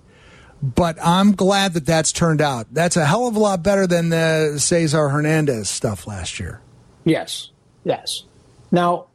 but 0.62 0.98
I'm 1.02 1.32
glad 1.32 1.72
that 1.72 1.86
that's 1.86 2.12
turned 2.12 2.42
out. 2.42 2.66
That's 2.72 2.98
a 2.98 3.06
hell 3.06 3.26
of 3.26 3.36
a 3.36 3.38
lot 3.38 3.62
better 3.62 3.86
than 3.86 4.10
the 4.10 4.56
Cesar 4.58 5.08
Hernandez 5.08 5.70
stuff 5.70 6.06
last 6.06 6.38
year. 6.38 6.60
Yes, 7.04 7.48
yes. 7.84 8.24
Now, 8.70 9.06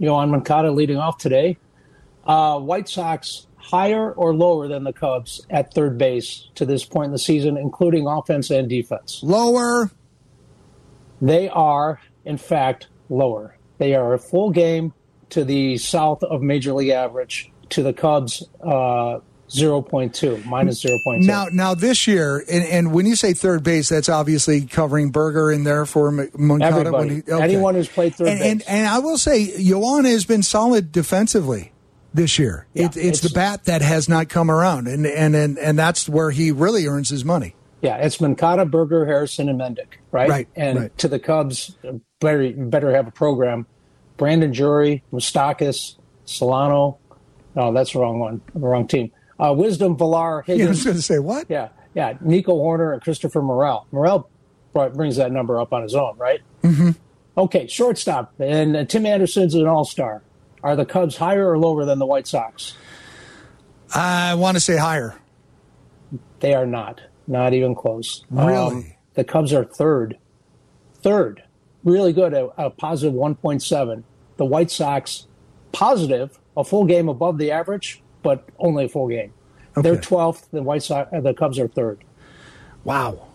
Yoán 0.00 0.30
Moncada 0.30 0.72
leading 0.72 0.96
off 0.96 1.18
today. 1.18 1.58
Uh, 2.26 2.58
White 2.58 2.88
Sox 2.88 3.46
higher 3.56 4.10
or 4.12 4.34
lower 4.34 4.66
than 4.66 4.82
the 4.82 4.92
Cubs 4.92 5.46
at 5.48 5.72
third 5.72 5.96
base 5.96 6.48
to 6.56 6.66
this 6.66 6.84
point 6.84 7.06
in 7.06 7.12
the 7.12 7.18
season, 7.18 7.56
including 7.56 8.08
offense 8.08 8.50
and 8.50 8.68
defense. 8.68 9.20
Lower. 9.22 9.92
They 11.22 11.48
are, 11.48 12.00
in 12.24 12.36
fact, 12.36 12.88
lower. 13.08 13.56
They 13.78 13.94
are 13.94 14.12
a 14.12 14.18
full 14.18 14.50
game 14.50 14.92
to 15.30 15.44
the 15.44 15.78
south 15.78 16.24
of 16.24 16.42
Major 16.42 16.72
League 16.72 16.88
average 16.88 17.52
to 17.70 17.82
the 17.82 17.92
Cubs 17.92 18.42
uh, 18.62 19.20
0.2, 19.50 20.44
minus 20.44 20.84
0.2. 20.84 21.20
Now, 21.22 21.46
now 21.52 21.74
this 21.74 22.06
year, 22.06 22.38
and, 22.50 22.64
and 22.64 22.92
when 22.92 23.06
you 23.06 23.16
say 23.16 23.32
third 23.32 23.64
base, 23.64 23.88
that's 23.88 24.08
obviously 24.08 24.62
covering 24.62 25.10
Burger 25.10 25.50
in 25.50 25.64
there 25.64 25.86
for 25.86 26.28
Moncada. 26.36 26.92
When 26.92 27.22
he, 27.26 27.32
Anyone 27.32 27.74
who's 27.74 27.88
played 27.88 28.14
third 28.14 28.28
and, 28.28 28.40
and, 28.40 28.58
base. 28.60 28.68
and 28.68 28.86
I 28.86 28.98
will 29.00 29.18
say, 29.18 29.46
Yoán 29.46 30.04
has 30.04 30.24
been 30.24 30.42
solid 30.42 30.92
defensively 30.92 31.72
this 32.14 32.38
year. 32.38 32.66
Yeah, 32.74 32.86
it, 32.86 32.96
it's, 32.96 33.20
the 33.20 33.30
bat 33.30 33.64
that 33.64 33.82
has 33.82 34.08
not 34.08 34.28
come 34.28 34.50
around, 34.50 34.88
and, 34.88 35.06
and 35.06 35.34
and 35.34 35.58
and 35.58 35.78
that's 35.78 36.08
where 36.08 36.30
he 36.30 36.52
really 36.52 36.86
earns 36.86 37.08
his 37.08 37.24
money. 37.24 37.54
Yeah, 37.82 37.96
it's 37.96 38.20
Moncada, 38.20 38.66
Burger, 38.66 39.06
Harrison, 39.06 39.48
and 39.48 39.58
Mendick, 39.58 39.98
right? 40.10 40.28
Right, 40.28 40.48
And 40.54 40.78
right. 40.78 40.98
to 40.98 41.08
the 41.08 41.18
Cubs, 41.18 41.76
better 42.20 42.52
better 42.52 42.92
have 42.94 43.08
a 43.08 43.12
program. 43.12 43.66
Brandon 44.16 44.52
Drury, 44.52 45.02
Moustakas, 45.12 45.96
Solano. 46.26 46.98
Oh, 47.56 47.72
that's 47.72 47.92
the 47.92 47.98
wrong 48.00 48.20
one. 48.20 48.40
The 48.54 48.60
wrong 48.60 48.86
team. 48.86 49.10
Uh, 49.38 49.52
Wisdom, 49.56 49.96
Villar, 49.96 50.44
Yeah, 50.48 50.66
I 50.66 50.68
was 50.68 50.84
going 50.84 50.96
to 50.96 51.02
say 51.02 51.18
what? 51.18 51.46
Yeah, 51.48 51.68
yeah. 51.94 52.14
Nico 52.20 52.54
Hoerner 52.54 52.92
and 52.92 53.02
Christopher 53.02 53.42
Morel. 53.42 53.86
Morel 53.90 54.28
brought, 54.72 54.94
brings 54.94 55.16
that 55.16 55.32
number 55.32 55.60
up 55.60 55.72
on 55.72 55.82
his 55.82 55.94
own, 55.94 56.16
right? 56.18 56.40
Mm-hmm. 56.62 56.90
Okay, 57.38 57.66
shortstop. 57.66 58.34
And 58.38 58.76
uh, 58.76 58.84
Tim 58.84 59.06
Anderson's 59.06 59.54
an 59.54 59.66
all 59.66 59.84
star. 59.84 60.22
Are 60.62 60.76
the 60.76 60.84
Cubs 60.84 61.16
higher 61.16 61.50
or 61.50 61.58
lower 61.58 61.84
than 61.86 61.98
the 61.98 62.06
White 62.06 62.26
Sox? 62.26 62.74
I 63.94 64.34
want 64.34 64.56
to 64.56 64.60
say 64.60 64.76
higher. 64.76 65.18
They 66.40 66.54
are 66.54 66.66
not. 66.66 67.00
Not 67.26 67.54
even 67.54 67.74
close. 67.74 68.24
Really? 68.30 68.52
Um, 68.52 68.92
the 69.14 69.24
Cubs 69.24 69.52
are 69.52 69.64
third. 69.64 70.18
Third. 71.02 71.42
really 71.82 72.12
good 72.12 72.34
at 72.34 72.44
a 72.58 72.68
positive 72.70 73.14
1.7. 73.14 74.02
The 74.36 74.44
White 74.44 74.70
Sox 74.70 75.26
positive, 75.72 76.38
a 76.56 76.64
full 76.64 76.84
game 76.84 77.08
above 77.08 77.38
the 77.38 77.50
average, 77.52 78.02
but 78.22 78.48
only 78.58 78.84
a 78.86 78.88
full 78.88 79.08
game. 79.08 79.32
They're 79.76 79.96
12th. 79.96 80.50
The 80.50 80.62
White 80.62 80.82
Sox, 80.82 81.12
uh, 81.12 81.20
the 81.20 81.34
Cubs 81.34 81.58
are 81.58 81.68
third. 81.68 82.04
Wow. 82.84 83.28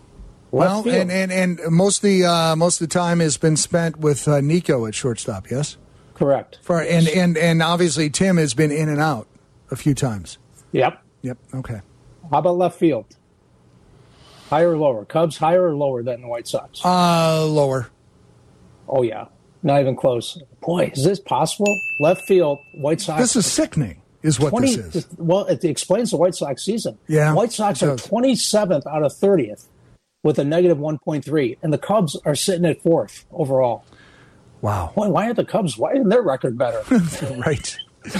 Left 0.52 0.86
Well, 0.86 0.94
and, 0.94 1.10
and, 1.10 1.32
and 1.32 1.60
most 1.70 1.98
of 1.98 2.02
the 2.02 2.24
uh, 2.24 2.56
most 2.56 2.80
of 2.80 2.88
the 2.88 2.92
time 2.92 3.20
has 3.20 3.36
been 3.36 3.56
spent 3.56 3.98
with 3.98 4.28
uh, 4.28 4.40
Nico 4.40 4.86
at 4.86 4.94
shortstop. 4.94 5.50
Yes, 5.50 5.76
correct. 6.14 6.60
for 6.62 6.80
and 6.80 7.08
and 7.08 7.36
and 7.36 7.62
obviously 7.62 8.10
Tim 8.10 8.36
has 8.36 8.54
been 8.54 8.70
in 8.70 8.88
and 8.88 9.00
out 9.00 9.26
a 9.72 9.76
few 9.76 9.92
times. 9.92 10.38
Yep. 10.72 11.02
Yep. 11.22 11.38
Okay. 11.54 11.80
How 12.30 12.38
about 12.38 12.56
left 12.56 12.78
field? 12.78 13.16
Higher 14.48 14.72
or 14.72 14.78
lower? 14.78 15.04
Cubs 15.04 15.36
higher 15.36 15.66
or 15.66 15.74
lower 15.74 16.04
than 16.04 16.22
the 16.22 16.28
White 16.28 16.46
Sox? 16.46 16.80
Uh, 16.84 17.44
lower. 17.44 17.88
oh 18.88 19.02
yeah, 19.02 19.26
not 19.64 19.80
even 19.80 19.96
close. 19.96 20.40
Boy, 20.66 20.90
is 20.92 21.04
this 21.04 21.20
possible? 21.20 21.80
Left 22.00 22.22
field, 22.22 22.58
White 22.74 23.00
Sox. 23.00 23.22
This 23.22 23.36
is 23.36 23.46
sickening. 23.46 24.02
Is 24.22 24.40
what 24.40 24.50
20, 24.50 24.76
this 24.76 24.96
is. 24.96 25.06
Well, 25.16 25.46
it 25.46 25.64
explains 25.64 26.10
the 26.10 26.16
White 26.16 26.34
Sox 26.34 26.64
season. 26.64 26.98
Yeah, 27.06 27.32
White 27.32 27.52
Sox 27.52 27.82
are 27.82 27.94
27th 27.94 28.84
out 28.86 29.04
of 29.04 29.12
30th 29.12 29.66
with 30.24 30.38
a 30.40 30.44
negative 30.44 30.78
1.3, 30.78 31.58
and 31.62 31.72
the 31.72 31.78
Cubs 31.78 32.18
are 32.24 32.34
sitting 32.34 32.64
at 32.64 32.82
fourth 32.82 33.24
overall. 33.30 33.84
Wow. 34.60 34.90
Why, 34.94 35.06
why 35.06 35.30
are 35.30 35.34
the 35.34 35.44
Cubs? 35.44 35.78
Why 35.78 35.92
isn't 35.92 36.08
their 36.08 36.22
record 36.22 36.58
better? 36.58 36.82
right. 37.36 37.76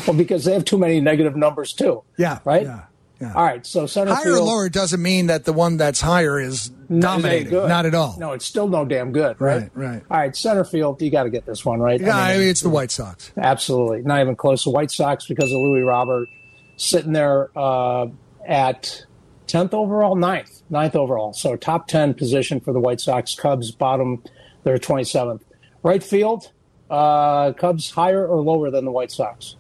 well, 0.07 0.17
because 0.17 0.45
they 0.45 0.53
have 0.53 0.65
too 0.65 0.79
many 0.79 1.01
negative 1.01 1.35
numbers 1.35 1.73
too. 1.73 2.05
Yeah. 2.17 2.39
Right. 2.45 2.63
Yeah. 2.63 2.85
Yeah. 3.21 3.33
All 3.33 3.45
right. 3.45 3.65
So 3.65 3.87
center 3.87 4.15
Higher 4.15 4.35
or 4.35 4.41
lower 4.41 4.69
doesn't 4.69 5.01
mean 5.01 5.29
that 5.29 5.45
the 5.45 5.53
one 5.53 5.79
that's 5.79 6.01
higher 6.01 6.39
is 6.39 6.69
dominating. 6.69 7.53
Not 7.53 7.87
at 7.87 7.95
all. 7.95 8.17
No, 8.19 8.33
it's 8.33 8.45
still 8.45 8.69
no 8.69 8.85
damn 8.85 9.13
good. 9.13 9.41
Right. 9.41 9.63
Right, 9.63 9.71
right. 9.75 10.03
All 10.11 10.19
right. 10.19 10.37
Center 10.37 10.65
field, 10.65 11.01
you 11.01 11.11
got 11.11 11.23
to 11.23 11.31
get 11.31 11.47
this 11.47 11.65
one 11.65 11.81
right. 11.81 12.01
Yeah, 12.01 12.17
I 12.17 12.33
mean, 12.33 12.41
mean, 12.41 12.49
it's 12.51 12.61
the 12.61 12.69
White 12.69 12.91
Sox. 12.91 13.33
Absolutely. 13.37 14.03
Not 14.03 14.21
even 14.21 14.37
close. 14.37 14.65
The 14.65 14.71
White 14.71 14.91
Sox, 14.91 15.27
because 15.27 15.51
of 15.51 15.59
Luis 15.59 15.85
Robert, 15.85 16.29
sitting 16.77 17.13
there 17.13 17.51
uh, 17.57 18.09
at 18.47 19.05
10th 19.47 19.73
overall, 19.73 20.15
9th, 20.15 20.63
9th 20.71 20.95
overall. 20.95 21.33
So 21.33 21.57
top 21.57 21.89
10 21.89 22.15
position 22.15 22.61
for 22.61 22.73
the 22.73 22.81
White 22.81 23.01
Sox. 23.01 23.35
Cubs 23.35 23.71
bottom, 23.71 24.23
they're 24.65 24.79
27th. 24.79 25.41
Right 25.83 26.03
field, 26.03 26.51
uh, 26.91 27.53
Cubs 27.53 27.91
higher 27.91 28.27
or 28.27 28.43
lower 28.43 28.71
than 28.71 28.85
the 28.85 28.91
White 28.91 29.11
Sox? 29.11 29.57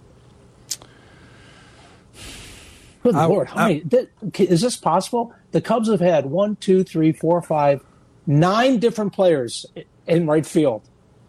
Good 3.06 3.14
I- 3.14 3.26
Lord. 3.26 3.48
How 3.48 3.56
I- 3.56 3.68
many, 3.68 3.80
th- 3.80 4.08
is 4.50 4.60
this 4.60 4.76
possible? 4.76 5.32
The 5.52 5.60
Cubs 5.60 5.88
have 5.88 6.00
had 6.00 6.26
one, 6.26 6.56
two, 6.56 6.82
three, 6.82 7.12
four, 7.12 7.40
five, 7.40 7.80
nine 8.26 8.78
different 8.80 9.12
players 9.12 9.64
in 10.06 10.26
right 10.26 10.44
field. 10.44 10.82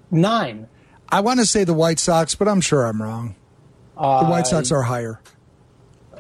Nine. 0.09 0.67
I 1.09 1.21
want 1.21 1.39
to 1.39 1.45
say 1.45 1.63
the 1.63 1.73
White 1.75 1.99
Sox, 1.99 2.33
but 2.35 2.47
I'm 2.47 2.61
sure 2.61 2.85
I'm 2.85 3.01
wrong. 3.01 3.35
Uh, 3.95 4.23
The 4.23 4.29
White 4.29 4.47
Sox 4.47 4.71
are 4.71 4.81
higher. 4.81 5.21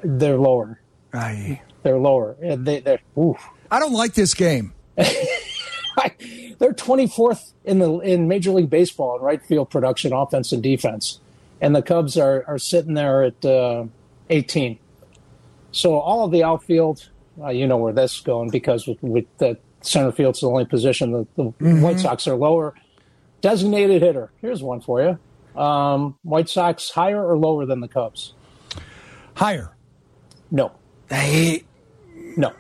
They're 0.03 0.37
lower. 0.37 0.79
I 1.13 1.61
They're 1.83 1.97
lower. 1.97 2.35
They, 2.39 2.79
they're, 2.79 2.99
oof. 3.17 3.37
I 3.71 3.79
don't 3.79 3.93
like 3.93 4.13
this 4.13 4.33
game. 4.33 4.73
they're 4.95 6.73
24th 6.73 7.53
in 7.65 7.79
the 7.79 7.99
in 7.99 8.27
Major 8.27 8.51
League 8.51 8.69
Baseball 8.69 9.17
in 9.17 9.21
right 9.23 9.43
field 9.43 9.69
production, 9.69 10.13
offense 10.13 10.51
and 10.51 10.61
defense, 10.61 11.19
and 11.61 11.75
the 11.75 11.81
Cubs 11.81 12.17
are 12.17 12.43
are 12.47 12.59
sitting 12.59 12.93
there 12.93 13.23
at 13.23 13.43
uh, 13.45 13.85
18. 14.29 14.77
So 15.71 15.95
all 15.95 16.25
of 16.25 16.31
the 16.31 16.43
outfield, 16.43 17.09
uh, 17.41 17.49
you 17.49 17.67
know 17.67 17.77
where 17.77 17.93
this 17.93 18.15
is 18.15 18.21
going 18.21 18.49
because 18.49 18.87
with, 18.87 19.01
with 19.01 19.25
the 19.37 19.57
center 19.81 20.11
field's 20.11 20.39
the 20.41 20.47
only 20.47 20.65
position 20.65 21.11
the, 21.11 21.27
the 21.35 21.43
White 21.81 21.99
Sox 21.99 22.27
are 22.27 22.35
lower. 22.35 22.73
Designated 23.41 24.01
hitter. 24.01 24.31
Here's 24.41 24.63
one 24.63 24.81
for 24.81 25.01
you. 25.01 25.61
Um, 25.61 26.17
White 26.23 26.49
Sox 26.49 26.89
higher 26.89 27.23
or 27.23 27.37
lower 27.37 27.65
than 27.65 27.81
the 27.81 27.87
Cubs? 27.87 28.33
Higher. 29.35 29.75
No. 30.51 30.71
Hey, 31.09 31.63
No, 32.35 32.53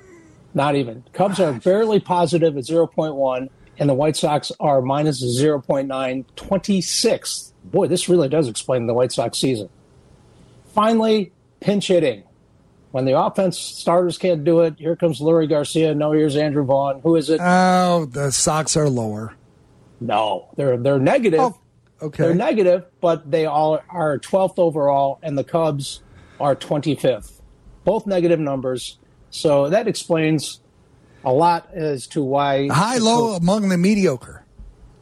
not 0.53 0.75
even. 0.75 1.03
Cubs 1.13 1.39
are 1.39 1.53
barely 1.53 1.99
positive 1.99 2.55
at 2.57 2.63
0.1, 2.63 3.49
and 3.79 3.89
the 3.89 3.93
White 3.93 4.15
Sox 4.15 4.51
are 4.59 4.81
minus 4.81 5.23
0.9, 5.23 6.25
26th. 6.35 7.51
Boy, 7.65 7.87
this 7.87 8.07
really 8.07 8.29
does 8.29 8.47
explain 8.47 8.87
the 8.87 8.93
White 8.93 9.11
Sox 9.11 9.37
season. 9.37 9.69
Finally, 10.73 11.31
pinch 11.59 11.87
hitting. 11.87 12.23
When 12.91 13.05
the 13.05 13.19
offense 13.19 13.59
starters 13.59 14.17
can't 14.17 14.43
do 14.43 14.61
it, 14.61 14.75
here 14.77 14.95
comes 14.95 15.19
Leury 15.19 15.47
Garcia. 15.49 15.93
No, 15.93 16.11
here's 16.13 16.35
Andrew 16.35 16.63
Vaughn. 16.63 17.01
Who 17.01 17.15
is 17.15 17.29
it? 17.29 17.39
oh, 17.41 18.05
the 18.05 18.31
Sox 18.31 18.77
are 18.77 18.89
lower. 18.89 19.33
no, 19.99 20.47
they're 20.55 20.77
they're 20.77 20.99
negative. 20.99 21.39
Oh, 21.39 21.59
okay. 22.01 22.23
They're 22.23 22.33
negative, 22.33 22.85
but 23.01 23.29
they 23.29 23.45
all 23.45 23.81
are 23.89 24.17
12th 24.19 24.57
overall, 24.57 25.19
and 25.21 25.37
the 25.37 25.43
Cubs 25.43 26.01
are 26.39 26.55
25th. 26.55 27.41
Both 27.83 28.07
negative 28.07 28.39
numbers. 28.39 28.97
So 29.29 29.69
that 29.69 29.87
explains 29.87 30.61
a 31.25 31.31
lot 31.31 31.69
as 31.73 32.07
to 32.07 32.23
why 32.23 32.67
High, 32.69 32.97
low 32.99 33.35
among 33.35 33.69
the 33.69 33.77
mediocre. 33.77 34.45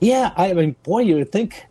Yeah, 0.01 0.33
I 0.35 0.53
mean, 0.53 0.75
boy, 0.83 0.99
you 1.01 1.15
would 1.15 1.31
think 1.31 1.65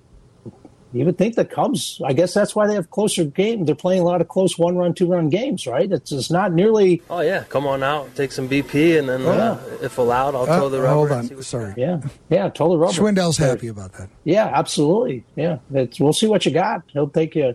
you 0.95 1.05
would 1.05 1.19
think 1.19 1.35
the 1.35 1.45
Cubs. 1.45 2.01
I 2.05 2.13
guess 2.15 2.33
that's 2.33 2.55
why 2.57 2.67
they 2.67 2.75
have 2.75 2.89
closer 2.91 3.25
games. 3.25 3.67
They're 3.67 3.75
playing 3.75 4.01
a 4.01 4.05
lot 4.05 4.21
of 4.23 4.29
close 4.29 4.57
one-run, 4.57 4.95
two-run 4.95 5.29
games, 5.29 5.67
right? 5.67 5.91
It's 5.93 6.11
just 6.11 6.31
not 6.31 6.53
nearly. 6.53 7.03
Oh 7.11 7.21
yeah, 7.21 7.45
come 7.49 7.67
on 7.67 7.83
out, 7.83 8.15
take 8.15 8.33
some 8.33 8.49
BP, 8.49 8.99
and 8.99 9.09
then 9.09 9.23
uh, 9.23 9.61
if 9.83 9.99
allowed, 9.99 10.35
I'll 10.35 10.43
Uh, 10.49 10.57
throw 10.59 10.69
the 10.71 10.81
rubber. 10.81 10.95
hold 10.95 11.13
on. 11.13 11.43
Sorry. 11.43 11.75
Yeah, 11.77 12.01
yeah, 12.31 12.49
totally 12.49 12.79
rubber. 12.79 12.93
Schwindel's 12.95 13.37
They're- 13.37 13.49
happy 13.49 13.69
about 13.69 13.93
that. 13.95 14.09
Yeah, 14.25 14.47
absolutely. 14.55 15.25
Yeah, 15.37 15.59
it's, 15.73 16.01
we'll 16.01 16.13
see 16.15 16.27
what 16.29 16.47
you 16.47 16.53
got. 16.53 16.83
He'll 16.93 17.09
take 17.11 17.35
you. 17.35 17.55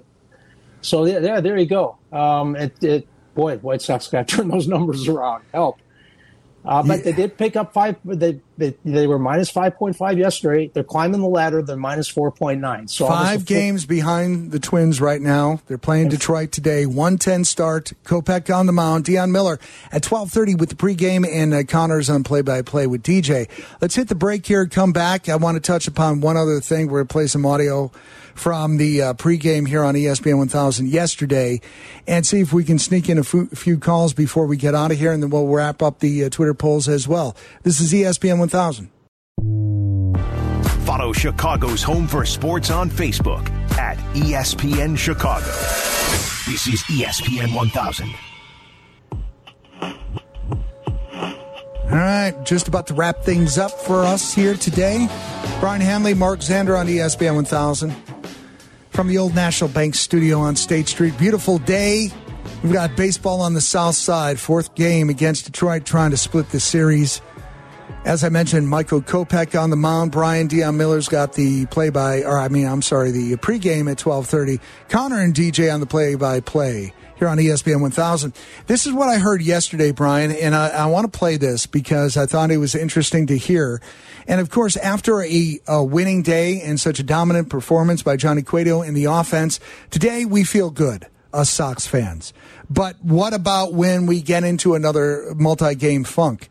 So 0.82 1.06
yeah, 1.06 1.20
there, 1.20 1.42
there 1.42 1.58
you 1.58 1.66
go. 1.66 1.98
Um, 2.12 2.56
it, 2.56 2.84
it, 2.84 3.08
boy, 3.36 3.58
White 3.58 3.82
Sox 3.82 4.08
got 4.08 4.28
to 4.28 4.36
turn 4.38 4.48
those 4.50 4.68
numbers 4.68 5.08
around. 5.08 5.44
Help. 5.54 5.80
Uh, 6.66 6.84
but 6.84 7.04
they 7.04 7.14
did 7.14 7.38
pick 7.38 7.56
up 7.56 7.74
five. 7.74 7.96
They 8.04 8.40
they, 8.58 8.76
they 8.84 9.08
were 9.08 9.18
minus 9.18 9.50
five 9.50 9.76
point 9.76 9.96
five 9.96 10.18
yesterday. 10.18 10.70
They're 10.74 10.84
climbing 10.84 11.22
the 11.22 11.28
ladder. 11.28 11.62
They're 11.62 11.78
minus 11.78 12.10
four 12.10 12.32
point 12.32 12.60
nine. 12.60 12.88
So 12.88 13.08
Five 13.08 13.46
games 13.46 13.86
behind 13.86 14.52
the 14.52 14.60
Twins 14.60 15.00
right 15.00 15.22
now. 15.22 15.62
They're 15.68 15.78
playing 15.78 16.10
Detroit 16.10 16.52
today. 16.52 16.86
110 16.86 17.46
start. 17.46 17.94
Kopech 18.04 18.54
on 18.54 18.66
the 18.66 18.74
mound. 18.74 19.06
Dion 19.06 19.32
Miller 19.32 19.54
at 19.92 20.06
1230 20.06 20.56
with 20.56 20.70
the 20.70 20.76
pregame 20.76 21.26
and 21.28 21.54
uh, 21.54 21.64
Connors 21.64 22.10
on 22.10 22.24
play-by-play 22.24 22.88
with 22.88 23.04
DJ. 23.04 23.48
Let's 23.82 23.96
hit 23.96 24.10
the 24.10 24.16
break 24.16 24.46
here. 24.46 24.68
Come 24.68 24.92
back. 24.92 25.30
I 25.30 25.38
want 25.38 25.56
to 25.56 25.62
touch 25.62 25.88
upon 25.88 26.20
one 26.20 26.36
other 26.36 26.60
thing. 26.60 26.90
We're 26.90 27.04
to 27.04 27.08
play 27.08 27.28
some 27.28 27.46
audio 27.46 27.92
from 28.40 28.78
the 28.78 29.02
uh, 29.02 29.14
pregame 29.16 29.68
here 29.68 29.84
on 29.84 29.96
ESPN 29.96 30.38
1000 30.38 30.88
yesterday 30.88 31.60
and 32.08 32.26
see 32.26 32.40
if 32.40 32.54
we 32.54 32.64
can 32.64 32.80
sneak 32.80 33.10
in 33.10 33.18
a 33.18 33.24
few 33.24 33.78
calls 33.78 34.14
before 34.14 34.46
we 34.48 34.56
get 34.56 34.74
out 34.74 34.92
of 34.92 34.98
here 34.98 35.12
and 35.12 35.22
then 35.22 35.30
we'll 35.30 35.48
wrap 35.48 35.82
up 35.82 36.00
the 36.00 36.24
uh, 36.24 36.30
Twitter 36.30 36.54
polls 36.54 36.88
as 36.88 37.06
well. 37.06 37.36
This 37.64 37.82
is 37.82 37.92
ESPN 37.92 38.40
1000. 38.40 38.90
Follow 40.86 41.12
Chicago's 41.12 41.84
Home 41.84 42.08
for 42.08 42.26
Sports 42.26 42.72
on 42.72 42.90
Facebook 42.90 43.50
at 43.78 43.98
ESPN 44.16 44.98
Chicago. 44.98 45.46
This 46.48 46.68
is 46.68 46.82
ESPN 46.84 47.54
1000. 47.54 48.10
All 51.92 51.96
right, 51.98 52.36
just 52.46 52.68
about 52.70 52.88
to 52.88 52.94
wrap 52.94 53.24
things 53.24 53.58
up 53.58 53.72
for 53.72 54.00
us 54.06 54.34
here 54.34 54.54
today. 54.54 55.10
Brian 55.60 55.82
Hanley, 55.82 56.14
Mark 56.14 56.40
Zander 56.40 56.80
on 56.80 56.88
ESPN 56.88 57.36
1000 57.36 57.94
from 59.00 59.08
the 59.08 59.18
old 59.18 59.34
National 59.34 59.70
Bank 59.70 59.96
studio 59.96 60.40
on 60.40 60.58
State 60.58 60.90
Street. 60.90 61.18
Beautiful 61.18 61.58
day. 61.60 62.12
We've 62.62 62.74
got 62.74 62.98
baseball 62.98 63.40
on 63.40 63.54
the 63.54 63.62
south 63.62 63.96
side, 63.96 64.38
fourth 64.38 64.76
game 64.76 65.10
against 65.10 65.46
Detroit, 65.46 65.86
trying 65.86 66.12
to 66.12 66.18
split 66.18 66.50
the 66.50 66.60
series. 66.60 67.22
As 68.04 68.26
I 68.26 68.30
mentioned, 68.30 68.68
Michael 68.68 69.02
Kopech 69.02 69.58
on 69.58 69.70
the 69.70 69.78
mound. 69.78 70.12
Brian 70.12 70.48
Dion 70.48 70.76
Miller's 70.76 71.08
got 71.08 71.32
the 71.32 71.66
play-by, 71.68 72.24
or 72.24 72.38
I 72.38 72.50
mean, 72.50 72.68
I'm 72.68 72.82
sorry, 72.82 73.12
the 73.12 73.38
pregame 73.38 73.90
at 73.90 74.00
12:30. 74.00 74.60
Connor 74.90 75.22
and 75.22 75.34
DJ 75.34 75.74
on 75.74 75.80
the 75.80 75.86
play-by-play 75.86 76.94
here 77.20 77.28
on 77.28 77.38
ESPN 77.38 77.82
1000. 77.82 78.34
This 78.68 78.88
is 78.88 78.94
what 78.94 79.10
I 79.10 79.20
heard 79.20 79.42
yesterday, 79.42 79.92
Brian, 79.92 80.32
and 80.32 80.56
I, 80.56 80.70
I 80.70 80.86
want 80.88 81.12
to 81.12 81.18
play 81.18 81.36
this 81.36 81.68
because 81.68 82.16
I 82.16 82.26
thought 82.26 82.50
it 82.50 82.58
was 82.58 82.74
interesting 82.74 83.28
to 83.28 83.38
hear. 83.38 83.82
And 84.26 84.40
of 84.40 84.50
course, 84.50 84.78
after 84.78 85.22
a, 85.22 85.60
a 85.68 85.84
winning 85.84 86.24
day 86.24 86.62
and 86.62 86.80
such 86.80 87.00
a 87.00 87.04
dominant 87.04 87.50
performance 87.50 88.02
by 88.02 88.16
Johnny 88.16 88.42
Cueto 88.42 88.82
in 88.82 88.94
the 88.94 89.06
offense, 89.06 89.60
today 89.90 90.24
we 90.24 90.46
feel 90.46 90.72
good, 90.72 91.08
us 91.34 91.50
Sox 91.50 91.86
fans. 91.86 92.34
But 92.70 92.96
what 93.04 93.34
about 93.34 93.74
when 93.74 94.06
we 94.06 94.22
get 94.22 94.44
into 94.44 94.74
another 94.76 95.34
multi-game 95.36 96.06
funk? 96.06 96.50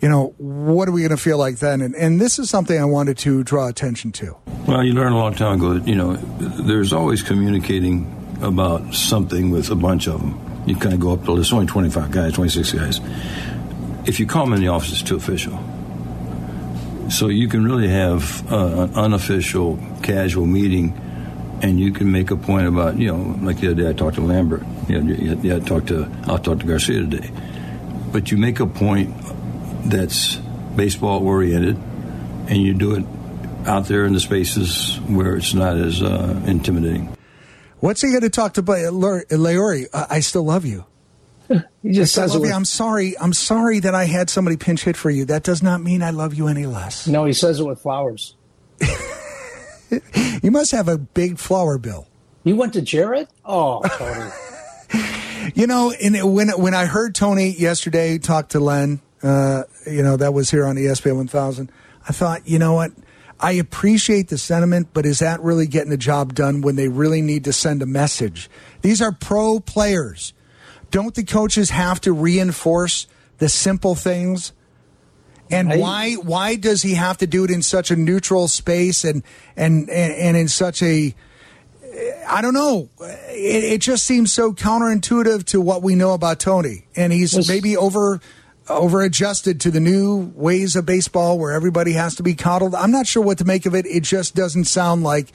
you 0.00 0.08
know, 0.08 0.32
what 0.38 0.88
are 0.88 0.92
we 0.92 1.00
going 1.00 1.10
to 1.10 1.16
feel 1.16 1.38
like 1.38 1.56
then? 1.56 1.80
And, 1.80 1.92
and 1.96 2.20
this 2.20 2.38
is 2.38 2.48
something 2.48 2.80
I 2.80 2.84
wanted 2.84 3.18
to 3.18 3.42
draw 3.42 3.66
attention 3.66 4.12
to. 4.12 4.36
Well, 4.66 4.84
you 4.84 4.92
learn 4.92 5.12
a 5.12 5.18
long 5.18 5.34
time 5.34 5.54
ago 5.54 5.74
that, 5.74 5.88
you 5.88 5.96
know, 5.96 6.14
there's 6.14 6.92
always 6.92 7.20
communicating 7.20 8.06
about 8.40 8.94
something 8.94 9.50
with 9.50 9.70
a 9.70 9.74
bunch 9.74 10.06
of 10.06 10.20
them. 10.20 10.64
You 10.66 10.76
kind 10.76 10.94
of 10.94 11.00
go 11.00 11.12
up 11.12 11.24
to, 11.24 11.34
there's 11.34 11.52
only 11.52 11.66
25 11.66 12.10
guys, 12.10 12.32
26 12.34 12.72
guys. 12.72 13.00
If 14.06 14.20
you 14.20 14.26
call 14.26 14.44
them 14.44 14.54
in 14.54 14.60
the 14.60 14.68
office, 14.68 14.92
it's 14.92 15.02
too 15.02 15.16
official. 15.16 15.58
So 17.10 17.28
you 17.28 17.48
can 17.48 17.64
really 17.64 17.88
have 17.88 18.52
uh, 18.52 18.82
an 18.82 18.94
unofficial, 18.94 19.78
casual 20.02 20.46
meeting, 20.46 20.92
and 21.62 21.80
you 21.80 21.92
can 21.92 22.12
make 22.12 22.30
a 22.30 22.36
point 22.36 22.66
about, 22.66 22.98
you 22.98 23.08
know, 23.08 23.38
like 23.42 23.60
the 23.60 23.68
other 23.68 23.82
day 23.82 23.88
I 23.88 23.92
talked 23.92 24.16
to 24.16 24.20
Lambert. 24.20 24.62
Know, 24.88 25.00
yeah, 25.00 25.34
yeah, 25.42 25.56
I 25.56 25.60
talked 25.60 25.88
to 25.88 26.10
I'll 26.24 26.38
talk 26.38 26.60
to 26.60 26.66
Garcia 26.66 27.00
today. 27.00 27.30
But 28.12 28.30
you 28.30 28.36
make 28.36 28.60
a 28.60 28.66
point 28.66 29.14
that's 29.84 30.36
baseball 30.76 31.26
oriented, 31.26 31.76
and 31.76 32.56
you 32.56 32.74
do 32.74 32.94
it 32.94 33.04
out 33.66 33.86
there 33.86 34.04
in 34.04 34.12
the 34.12 34.20
spaces 34.20 34.96
where 35.08 35.36
it's 35.36 35.54
not 35.54 35.76
as 35.76 36.02
uh, 36.02 36.40
intimidating. 36.46 37.17
What's 37.80 38.00
he 38.02 38.08
going 38.10 38.22
to 38.22 38.30
talk 38.30 38.54
to 38.54 38.62
Leury? 38.62 39.86
I 39.92 40.20
still 40.20 40.44
love 40.44 40.64
you. 40.64 40.84
He 41.82 41.92
just 41.92 42.12
says 42.12 42.32
love 42.32 42.40
you. 42.40 42.48
with, 42.48 42.52
I'm 42.52 42.64
sorry. 42.66 43.18
I'm 43.18 43.32
sorry 43.32 43.78
that 43.80 43.94
I 43.94 44.04
had 44.04 44.28
somebody 44.28 44.56
pinch 44.58 44.84
hit 44.84 44.96
for 44.96 45.08
you. 45.10 45.24
That 45.24 45.44
does 45.44 45.62
not 45.62 45.80
mean 45.80 46.02
I 46.02 46.10
love 46.10 46.34
you 46.34 46.48
any 46.48 46.66
less. 46.66 47.06
no, 47.06 47.24
he 47.24 47.32
says 47.32 47.60
it 47.60 47.64
with 47.66 47.80
flowers. 47.80 48.34
You 50.42 50.50
must 50.50 50.72
have 50.72 50.88
a 50.88 50.98
big 50.98 51.38
flower 51.38 51.78
bill. 51.78 52.06
You 52.44 52.56
went 52.56 52.74
to 52.74 52.82
Jared? 52.82 53.28
Oh, 53.44 53.80
Tony. 53.98 54.30
You 55.54 55.66
know, 55.66 55.92
and 55.92 56.34
when 56.34 56.50
when 56.50 56.74
I 56.74 56.84
heard 56.84 57.14
Tony 57.14 57.50
yesterday 57.50 58.18
talk 58.18 58.50
to 58.50 58.60
Len, 58.60 59.00
uh, 59.22 59.62
you 59.86 60.02
know 60.02 60.16
that 60.18 60.34
was 60.34 60.50
here 60.50 60.66
on 60.66 60.76
ESPN 60.76 61.16
1000. 61.16 61.72
I 62.06 62.12
thought, 62.12 62.46
you 62.46 62.58
know 62.58 62.74
what? 62.74 62.92
I 63.40 63.52
appreciate 63.52 64.28
the 64.28 64.38
sentiment, 64.38 64.88
but 64.92 65.06
is 65.06 65.20
that 65.20 65.40
really 65.40 65.66
getting 65.66 65.90
the 65.90 65.96
job 65.96 66.34
done 66.34 66.60
when 66.60 66.76
they 66.76 66.88
really 66.88 67.22
need 67.22 67.44
to 67.44 67.52
send 67.52 67.82
a 67.82 67.86
message? 67.86 68.50
These 68.82 69.00
are 69.00 69.12
pro 69.12 69.60
players. 69.60 70.32
Don't 70.90 71.14
the 71.14 71.24
coaches 71.24 71.70
have 71.70 72.00
to 72.02 72.12
reinforce 72.12 73.06
the 73.38 73.48
simple 73.48 73.94
things? 73.94 74.52
And 75.50 75.80
why 75.80 76.14
why 76.14 76.56
does 76.56 76.82
he 76.82 76.94
have 76.94 77.18
to 77.18 77.26
do 77.26 77.44
it 77.44 77.50
in 77.50 77.62
such 77.62 77.90
a 77.90 77.96
neutral 77.96 78.48
space 78.48 79.04
and 79.04 79.22
and 79.56 79.88
and, 79.88 80.12
and 80.12 80.36
in 80.36 80.48
such 80.48 80.82
a 80.82 81.14
I 82.28 82.42
don't 82.42 82.54
know. 82.54 82.90
It, 83.00 83.64
it 83.64 83.80
just 83.80 84.04
seems 84.04 84.32
so 84.32 84.52
counterintuitive 84.52 85.44
to 85.46 85.60
what 85.60 85.82
we 85.82 85.94
know 85.94 86.12
about 86.12 86.38
Tony, 86.38 86.86
and 86.94 87.12
he's 87.12 87.48
maybe 87.48 87.76
over 87.76 88.20
over 88.68 89.02
adjusted 89.02 89.60
to 89.62 89.70
the 89.70 89.80
new 89.80 90.32
ways 90.34 90.76
of 90.76 90.84
baseball 90.86 91.38
where 91.38 91.52
everybody 91.52 91.92
has 91.92 92.16
to 92.16 92.22
be 92.22 92.34
coddled. 92.34 92.74
I'm 92.74 92.90
not 92.90 93.06
sure 93.06 93.22
what 93.22 93.38
to 93.38 93.44
make 93.44 93.66
of 93.66 93.74
it. 93.74 93.86
It 93.86 94.02
just 94.02 94.34
doesn't 94.34 94.64
sound 94.64 95.02
like 95.02 95.32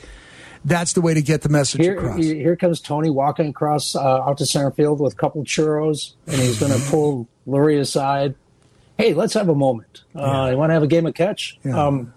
that's 0.66 0.94
the 0.94 1.02
way 1.02 1.14
to 1.14 1.22
get 1.22 1.42
the 1.42 1.50
message 1.50 1.82
Here, 1.82 1.98
across. 1.98 2.24
here 2.24 2.56
comes 2.56 2.80
Tony 2.80 3.10
walking 3.10 3.48
across 3.50 3.96
uh, 3.96 4.00
out 4.24 4.38
to 4.38 4.46
center 4.46 4.72
field 4.72 5.00
with 5.00 5.14
a 5.14 5.16
couple 5.16 5.44
churros, 5.44 6.14
and 6.28 6.36
he's 6.38 6.60
going 6.60 6.72
to 6.80 6.90
pull 6.90 7.28
Leury 7.48 7.80
aside. 7.80 8.36
Hey, 8.98 9.14
let's 9.14 9.34
have 9.34 9.50
a 9.50 9.56
moment. 9.56 10.04
Uh, 10.16 10.50
You 10.52 10.58
want 10.58 10.70
to 10.70 10.74
have 10.76 10.84
a 10.84 10.88
game 10.88 11.06
of 11.06 11.14
catch? 11.16 11.58
Yeah. 11.66 11.86
Um, 11.88 12.14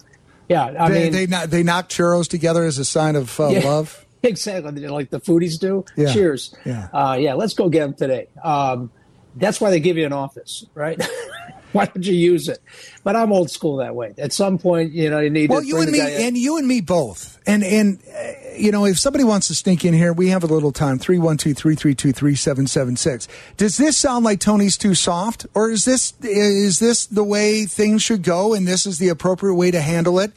yeah 0.48 0.74
I 0.78 0.88
they 0.90 1.02
mean, 1.04 1.12
they, 1.12 1.26
kno- 1.26 1.46
they 1.46 1.62
knock 1.62 1.88
churros 1.88 2.28
together 2.28 2.64
as 2.64 2.78
a 2.78 2.84
sign 2.84 3.16
of 3.16 3.38
uh, 3.40 3.48
Yeah. 3.48 3.60
love. 3.64 4.02
Exactly, 4.22 4.88
like 4.88 5.10
the 5.10 5.20
foodies 5.20 5.56
do. 5.60 5.84
Yeah. 5.94 6.12
Cheers. 6.12 6.52
Yeah. 6.64 6.88
Uh, 6.92 7.16
yeah, 7.20 7.34
let's 7.34 7.54
go 7.54 7.68
get 7.68 7.80
them 7.82 7.94
today. 7.94 8.26
Um, 8.42 8.90
that's 9.36 9.60
why 9.60 9.70
they 9.70 9.80
give 9.80 9.96
you 9.96 10.06
an 10.06 10.12
office, 10.12 10.64
right? 10.74 11.04
why 11.72 11.86
don't 11.86 12.06
you 12.06 12.14
use 12.14 12.48
it? 12.48 12.60
But 13.04 13.16
I'm 13.16 13.32
old 13.32 13.50
school 13.50 13.76
that 13.76 13.94
way. 13.94 14.14
At 14.18 14.32
some 14.32 14.58
point, 14.58 14.92
you 14.92 15.08
know, 15.10 15.20
you 15.20 15.30
need 15.30 15.50
Well, 15.50 15.60
to 15.60 15.66
you 15.66 15.80
and 15.80 15.92
me, 15.92 16.00
and 16.00 16.36
you 16.36 16.56
and 16.56 16.66
me 16.66 16.80
both. 16.80 17.38
And 17.46 17.62
and 17.62 18.00
uh, 18.08 18.32
you 18.56 18.72
know, 18.72 18.86
if 18.86 18.98
somebody 18.98 19.24
wants 19.24 19.48
to 19.48 19.54
sneak 19.54 19.84
in 19.84 19.92
here, 19.94 20.12
we 20.12 20.28
have 20.30 20.42
a 20.42 20.46
little 20.46 20.72
time. 20.72 20.98
312-332-3776. 20.98 23.28
Does 23.56 23.76
this 23.76 23.96
sound 23.96 24.24
like 24.24 24.40
Tony's 24.40 24.76
too 24.78 24.94
soft, 24.94 25.46
or 25.54 25.70
is 25.70 25.84
this 25.84 26.14
is 26.22 26.78
this 26.78 27.06
the 27.06 27.24
way 27.24 27.66
things 27.66 28.02
should 28.02 28.22
go, 28.22 28.54
and 28.54 28.66
this 28.66 28.86
is 28.86 28.98
the 28.98 29.08
appropriate 29.08 29.54
way 29.54 29.70
to 29.70 29.82
handle 29.82 30.18
it? 30.18 30.32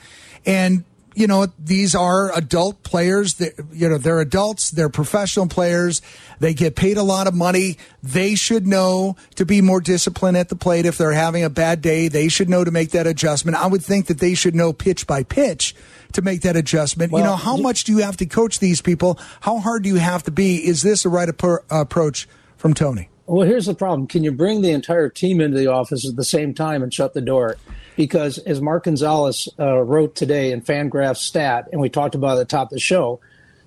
And 0.46 0.84
you 1.16 1.28
know, 1.28 1.48
these 1.58 1.96
are 1.96 2.36
adult 2.38 2.84
players. 2.84 3.36
That 3.36 3.54
you 3.72 3.90
know, 3.90 3.98
they're 3.98 4.20
adults. 4.20 4.72
They're 4.72 4.90
professional 4.90 5.48
players. 5.48 6.02
They 6.40 6.54
get 6.54 6.76
paid 6.76 6.98
a 6.98 7.04
lot 7.04 7.28
of 7.28 7.34
money. 7.34 7.78
They 8.02 8.36
should 8.36 8.66
know 8.66 9.16
to 9.36 9.46
be 9.46 9.62
more 9.62 9.82
disciplined 9.82 10.38
at 10.38 10.50
the 10.50 10.56
plate. 10.56 10.86
If 10.86 10.98
they're 10.98 11.12
having 11.12 11.44
a 11.44 11.50
bad 11.50 11.82
day, 11.82 12.08
they 12.08 12.28
should 12.28 12.50
know 12.50 12.64
to 12.64 12.72
make 12.72 12.92
that 12.92 13.08
adjustment. 13.08 13.58
I 13.58 13.68
would 13.68 13.84
think 13.84 14.08
that 14.08 14.20
they 14.20 14.34
should 14.34 14.56
know 14.56 14.74
pitch 14.74 15.08
by 15.08 15.24
pitch 15.24 15.76
to 16.14 16.22
make 16.22 16.42
that 16.42 16.56
adjustment. 16.56 17.12
you 17.12 17.20
know, 17.20 17.36
how 17.36 17.58
much 17.58 17.84
do 17.84 17.92
you 17.92 18.00
have 18.00 18.18
to 18.18 18.26
coach 18.26 18.60
these 18.60 18.82
people? 18.82 19.20
How 19.42 19.60
hard 19.60 19.84
do 19.84 19.90
you 19.90 19.96
have 19.98 20.24
to 20.24 20.32
be? 20.32 20.66
Is 20.66 20.82
this 20.82 21.04
the 21.04 21.10
right 21.10 21.30
appro- 21.30 21.64
approach 21.70 22.28
from 22.58 22.74
Tony? 22.74 23.10
Well, 23.28 23.48
here's 23.48 23.68
the 23.68 23.76
problem. 23.76 24.08
Can 24.08 24.24
you 24.24 24.32
bring 24.32 24.62
the 24.62 24.72
entire 24.72 25.08
team 25.08 25.40
into 25.40 25.56
the 25.56 25.68
office 25.68 26.08
at 26.08 26.16
the 26.16 26.24
same 26.24 26.56
time 26.56 26.82
and 26.82 26.92
shut 26.92 27.14
the 27.14 27.22
door? 27.22 27.58
Because 28.00 28.38
as 28.38 28.62
Mark 28.62 28.86
Gonzales 28.86 29.50
uh, 29.60 29.80
wrote 29.80 30.16
today 30.16 30.54
in 30.54 30.62
Fangraphs 30.62 31.18
Stat, 31.18 31.68
and 31.74 31.82
we 31.82 31.90
talked 31.90 32.16
about 32.16 32.38
at 32.38 32.40
the 32.40 32.46
top 32.46 32.68
of 32.68 32.74
the 32.74 32.80
show, 32.80 33.20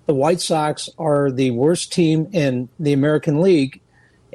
the 0.06 0.14
White 0.14 0.40
Sox 0.40 0.88
are 0.96 1.30
the 1.30 1.50
worst 1.50 1.92
team 1.92 2.26
in 2.32 2.70
the 2.80 2.94
American 2.94 3.42
League 3.42 3.82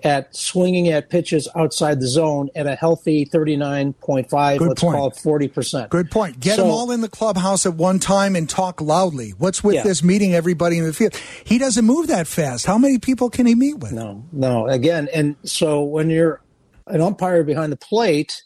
at 0.03 0.36
swinging 0.36 0.89
at 0.89 1.10
pitches 1.10 1.47
outside 1.55 1.99
the 1.99 2.07
zone 2.07 2.51
at 2.55 2.67
a 2.67 2.75
healthy 2.75 3.25
39.5, 3.25 4.60
Good 4.60 4.67
let's 4.67 4.81
point. 4.83 4.95
call 4.95 5.07
it 5.07 5.15
40%. 5.15 5.89
Good 5.89 6.12
point. 6.12 6.39
Get 6.39 6.57
So- 6.57 6.62
them 6.62 6.71
all 6.71 6.91
in 6.91 7.01
the 7.01 7.10
clubhouse 7.10 7.65
at 7.65 7.73
one 7.73 7.97
time 7.97 8.36
and 8.36 8.47
talk 8.47 8.79
loudly. 8.79 9.33
What's 9.39 9.63
with 9.63 9.73
Yeah. 9.77 9.83
this 9.83 10.03
meeting 10.03 10.36
everybody 10.36 10.77
in 10.77 10.83
the 10.86 10.93
field? 10.93 11.15
He 11.43 11.57
doesn't 11.57 11.83
move 11.86 12.05
that 12.05 12.27
fast. 12.27 12.67
How 12.67 12.77
many 12.77 12.99
people 12.99 13.31
can 13.31 13.47
he 13.47 13.55
meet 13.55 13.79
with? 13.79 13.93
No, 13.93 14.23
no. 14.31 14.67
Again, 14.67 15.10
and 15.12 15.38
so 15.43 15.81
when 15.81 16.12
you're 16.12 16.39
an 16.86 17.01
umpire 17.01 17.43
behind 17.43 17.71
the 17.71 17.77
plate, 17.77 18.43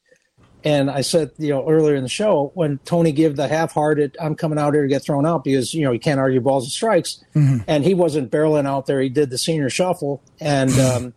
and 0.63 0.89
I 0.91 1.01
said, 1.01 1.31
you 1.37 1.49
know, 1.49 1.67
earlier 1.69 1.95
in 1.95 2.03
the 2.03 2.09
show 2.09 2.51
when 2.53 2.79
Tony 2.85 3.11
gave 3.11 3.35
the 3.35 3.47
half-hearted, 3.47 4.17
"I'm 4.21 4.35
coming 4.35 4.59
out 4.59 4.73
here 4.73 4.83
to 4.83 4.87
get 4.89 5.03
thrown 5.03 5.25
out" 5.25 5.43
because 5.43 5.73
you 5.73 5.83
know 5.83 5.91
you 5.91 5.99
can't 5.99 6.19
argue 6.19 6.39
balls 6.41 6.65
and 6.65 6.71
strikes, 6.71 7.23
and 7.67 7.83
he 7.83 7.93
wasn't 7.93 8.31
barreling 8.31 8.67
out 8.67 8.85
there. 8.85 9.01
He 9.01 9.09
did 9.09 9.29
the 9.29 9.37
senior 9.37 9.69
shuffle, 9.69 10.21
and 10.39 10.71
um, 10.79 11.13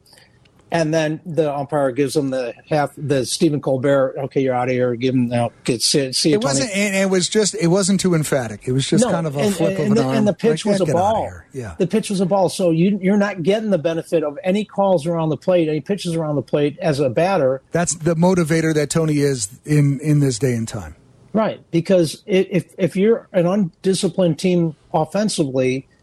and 0.70 0.92
then 0.92 1.20
the 1.24 1.54
umpire 1.54 1.92
gives 1.92 2.16
him 2.16 2.30
the 2.30 2.54
half, 2.68 2.92
the 2.96 3.24
Stephen 3.26 3.60
Colbert. 3.60 4.16
Okay, 4.24 4.40
you're 4.42 4.54
out 4.54 4.68
of 4.68 4.72
here. 4.74 4.94
Give 4.96 5.14
him 5.14 5.28
now. 5.28 5.50
Get 5.64 5.82
see, 5.82 6.12
see 6.12 6.32
It 6.32 6.42
wasn't, 6.42 6.70
and 6.74 6.96
it 6.96 7.08
was 7.10 7.28
just, 7.28 7.54
it 7.54 7.68
wasn't 7.68 8.00
too 8.00 8.14
emphatic. 8.14 8.66
It 8.66 8.72
was 8.72 8.88
just 8.88 9.04
No, 9.04 9.10
kind 9.10 9.26
of 9.26 9.36
a 9.36 9.40
and, 9.40 9.54
flip 9.54 9.78
and 9.78 9.90
of 9.90 9.94
the, 9.94 10.00
an 10.00 10.06
arm. 10.08 10.16
and 10.18 10.28
the 10.28 10.32
pitch 10.34 10.66
Like, 10.66 10.80
was 10.80 10.88
a 10.88 10.92
ball. 10.92 11.30
Yeah. 11.52 11.76
The 11.78 11.86
pitch 11.86 12.10
was 12.10 12.20
a 12.20 12.26
ball. 12.26 12.48
So 12.48 12.70
you, 12.70 12.98
you're 13.00 13.16
not 13.16 13.42
getting 13.42 13.70
the 13.70 13.78
benefit 13.78 14.24
of 14.24 14.38
any 14.42 14.64
calls 14.64 15.06
around 15.06 15.28
the 15.28 15.36
plate, 15.36 15.68
any 15.68 15.80
pitches 15.80 16.16
around 16.16 16.36
the 16.36 16.42
plate 16.42 16.78
as 16.80 16.98
a 16.98 17.08
batter. 17.08 17.62
That's 17.70 17.94
the 17.94 18.16
motivator 18.16 18.74
that 18.74 18.90
Tony 18.90 19.18
is 19.20 19.48
in, 19.64 20.00
in 20.00 20.20
this 20.20 20.38
day 20.38 20.54
and 20.54 20.66
time. 20.66 20.96
Right. 21.32 21.62
Because 21.70 22.22
if, 22.26 22.74
if 22.78 22.96
you're 22.96 23.28
an 23.32 23.46
undisciplined 23.46 24.38
team 24.38 24.76
offensively, 24.92 25.86
the 25.88 25.93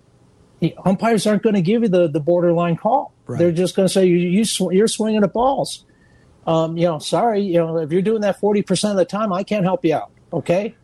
umpires 0.86 1.26
aren't 1.26 1.44
going 1.44 1.56
to 1.56 1.62
give 1.62 1.84
you 1.84 1.90
the, 1.90 2.08
the 2.08 2.20
borderline 2.20 2.76
call. 2.78 3.14
Right. 3.28 3.40
They're 3.40 3.52
just 3.52 3.76
going 3.76 3.88
to 3.88 3.94
say 3.94 4.06
you, 4.06 4.18
you 4.18 4.46
sw- 4.46 4.72
you're 4.72 4.88
swinging 4.88 5.24
at 5.24 5.34
balls. 5.34 5.86
Um, 6.46 6.78
you 6.78 6.86
know, 6.88 7.00
sorry, 7.00 7.42
you 7.42 7.58
know, 7.60 7.78
if 7.78 7.92
you're 7.92 8.02
doing 8.02 8.22
that 8.22 8.40
40% 8.40 8.92
of 8.92 8.98
the 8.98 9.06
time, 9.06 9.32
I 9.32 9.44
can't 9.44 9.64
help 9.64 9.86
you 9.86 9.96
out. 9.96 10.12
Okay. 10.34 10.76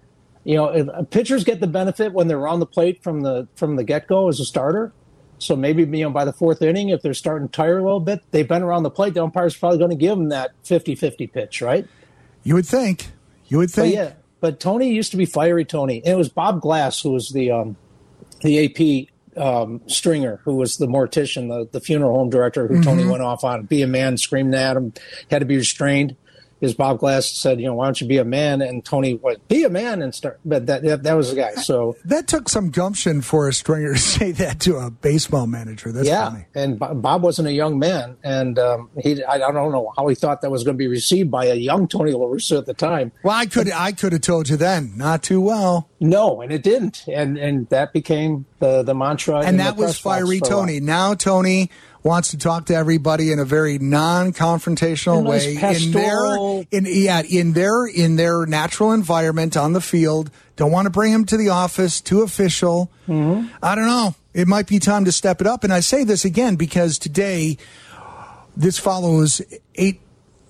You 0.44 0.56
know, 0.56 0.66
if- 0.70 0.88
uh, 0.90 1.04
pitchers 1.04 1.44
get 1.44 1.60
the 1.60 1.68
benefit 1.68 2.14
when 2.14 2.28
they're 2.28 2.48
on 2.48 2.60
the 2.60 2.66
plate 2.66 3.04
from 3.04 3.22
the 3.22 3.48
from 3.56 3.76
the 3.76 3.84
get 3.84 4.08
go 4.08 4.30
as 4.30 4.40
a 4.40 4.46
starter. 4.46 4.94
So 5.40 5.56
maybe 5.56 5.84
you 5.84 6.04
know 6.06 6.10
by 6.10 6.26
the 6.26 6.34
fourth 6.34 6.62
inning, 6.64 6.90
if 6.90 7.02
they're 7.04 7.14
starting 7.14 7.48
to 7.48 7.52
tire 7.52 7.78
a 7.78 7.84
little 7.84 8.00
bit, 8.00 8.22
they've 8.32 8.48
been 8.48 8.64
around 8.64 8.84
the 8.84 8.90
plate. 8.90 9.14
The 9.14 9.22
umpire's 9.24 9.56
probably 9.56 9.78
going 9.78 9.92
to 9.92 9.96
give 9.96 10.18
them 10.18 10.30
that 10.30 10.52
50-50 10.64 11.32
pitch, 11.32 11.62
right? 11.62 11.86
You 12.44 12.56
would 12.56 12.66
think. 12.66 13.10
You 13.48 13.60
would 13.60 13.70
But 13.70 13.76
think. 13.76 13.96
yeah, 13.96 14.14
but 14.40 14.60
Tony 14.60 14.90
used 14.90 15.12
to 15.12 15.18
be 15.18 15.26
fiery 15.26 15.64
Tony, 15.66 15.98
and 16.04 16.14
it 16.14 16.18
was 16.18 16.30
Bob 16.30 16.60
Glass 16.62 17.02
who 17.02 17.12
was 17.12 17.30
the 17.30 17.52
um, 17.52 17.76
the 18.42 18.66
AP 18.66 19.10
um, 19.38 19.82
stringer, 19.88 20.42
who 20.44 20.56
was 20.56 20.78
the 20.78 20.88
mortician, 20.88 21.50
the, 21.50 21.68
the 21.72 21.80
funeral 21.80 22.18
home 22.18 22.30
director, 22.30 22.68
who 22.68 22.84
Tony 22.84 23.06
went 23.06 23.24
off 23.24 23.44
on. 23.44 23.64
Be 23.64 23.82
a 23.82 23.88
man, 23.88 24.18
screaming 24.18 24.54
at 24.54 24.78
him, 24.78 24.94
had 25.30 25.40
to 25.40 25.46
be 25.46 25.58
restrained. 25.58 26.16
Because 26.60 26.76
Bob 26.76 27.00
Glass 27.00 27.28
said, 27.28 27.60
you 27.60 27.68
know, 27.68 27.76
why 27.76 27.86
don't 27.86 28.00
you 28.02 28.08
be 28.08 28.18
a 28.18 28.26
man? 28.26 28.62
And 28.62 28.84
Tony 28.84 29.20
be 29.48 29.64
a 29.64 29.70
man 29.70 30.02
and 30.02 30.14
start. 30.14 30.40
But 30.44 30.66
that 30.68 30.84
that, 30.84 31.04
that 31.04 31.14
was 31.14 31.30
the 31.30 31.36
guy. 31.36 31.56
So 31.56 31.96
That 32.06 32.28
took 32.28 32.50
some 32.50 32.72
gumption 32.72 33.22
for 33.22 33.48
a 33.48 33.54
stringer 33.54 33.94
to 33.94 34.00
say 34.00 34.32
that 34.34 34.60
to 34.62 34.78
a 34.78 34.90
baseball 34.90 35.48
manager. 35.48 35.92
That's 35.92 36.08
yeah, 36.08 36.30
funny. 36.30 36.46
and 36.56 36.80
Bob 36.80 37.22
wasn't 37.22 37.48
a 37.48 37.52
young 37.52 37.80
man, 37.80 38.18
and 38.24 38.58
um, 38.58 38.90
he 39.00 39.24
I 39.24 39.38
don't 39.38 39.54
know 39.54 39.94
how 39.98 40.08
he 40.08 40.16
thought 40.16 40.42
that 40.42 40.50
was 40.50 40.64
going 40.64 40.76
to 40.76 40.80
be 40.80 40.88
received 40.88 41.30
by 41.30 41.46
a 41.46 41.56
young 41.56 41.88
Tony 41.88 42.12
La 42.12 42.26
Russa 42.26 42.58
at 42.58 42.66
the 42.66 42.74
time. 42.74 43.12
Well, 43.24 43.36
I 43.36 43.46
could 43.46 43.72
I 43.72 43.92
could 43.92 44.14
have 44.14 44.22
told 44.22 44.50
you 44.50 44.58
then. 44.58 44.94
Not 44.98 45.24
too 45.24 45.42
well. 45.42 45.90
No, 46.00 46.42
and 46.42 46.52
it 46.52 46.64
didn't, 46.64 47.04
and 47.08 47.38
and 47.38 47.68
that 47.70 47.94
became 47.94 48.46
the 48.60 48.84
the 48.84 48.96
mantra. 48.96 49.40
And 49.40 49.60
that 49.60 49.78
was 49.78 49.98
fiery 49.98 50.40
for 50.40 50.46
a 50.46 50.50
while. 50.50 50.60
Tony. 50.62 50.80
Now 50.80 51.14
Tony 51.14 51.70
wants 52.08 52.32
to 52.32 52.38
talk 52.38 52.66
to 52.68 52.74
everybody 52.76 53.32
in 53.32 53.40
a 53.40 53.46
very 53.46 53.78
non-confrontational 53.78 55.24
nice 55.24 55.46
way 55.46 55.58
pastoral- 55.58 56.66
in 56.72 56.84
their 56.86 56.94
in 56.96 57.04
yeah 57.04 57.22
in 57.30 57.54
their 57.54 57.86
in 57.86 58.16
their 58.16 58.46
natural 58.46 58.92
environment 58.94 59.58
on 59.58 59.74
the 59.74 59.82
field. 59.82 60.32
Don't 60.56 60.72
want 60.72 60.86
to 60.86 60.90
bring 60.90 61.14
him 61.14 61.26
to 61.26 61.38
the 61.38 61.50
office 61.50 62.02
too 62.02 62.22
official. 62.22 62.92
Mm-hmm. 63.08 63.48
I 63.62 63.76
don't 63.76 63.86
know. 63.86 64.16
It 64.34 64.48
might 64.48 64.68
be 64.68 64.80
time 64.80 65.06
to 65.06 65.12
step 65.12 65.42
it 65.42 65.48
up. 65.48 65.64
And 65.64 65.72
I 65.74 65.82
say 65.82 66.04
this 66.04 66.26
again 66.26 66.56
because 66.56 66.98
today 66.98 67.58
this 68.56 68.80
follows 68.80 69.42
eight 69.76 70.02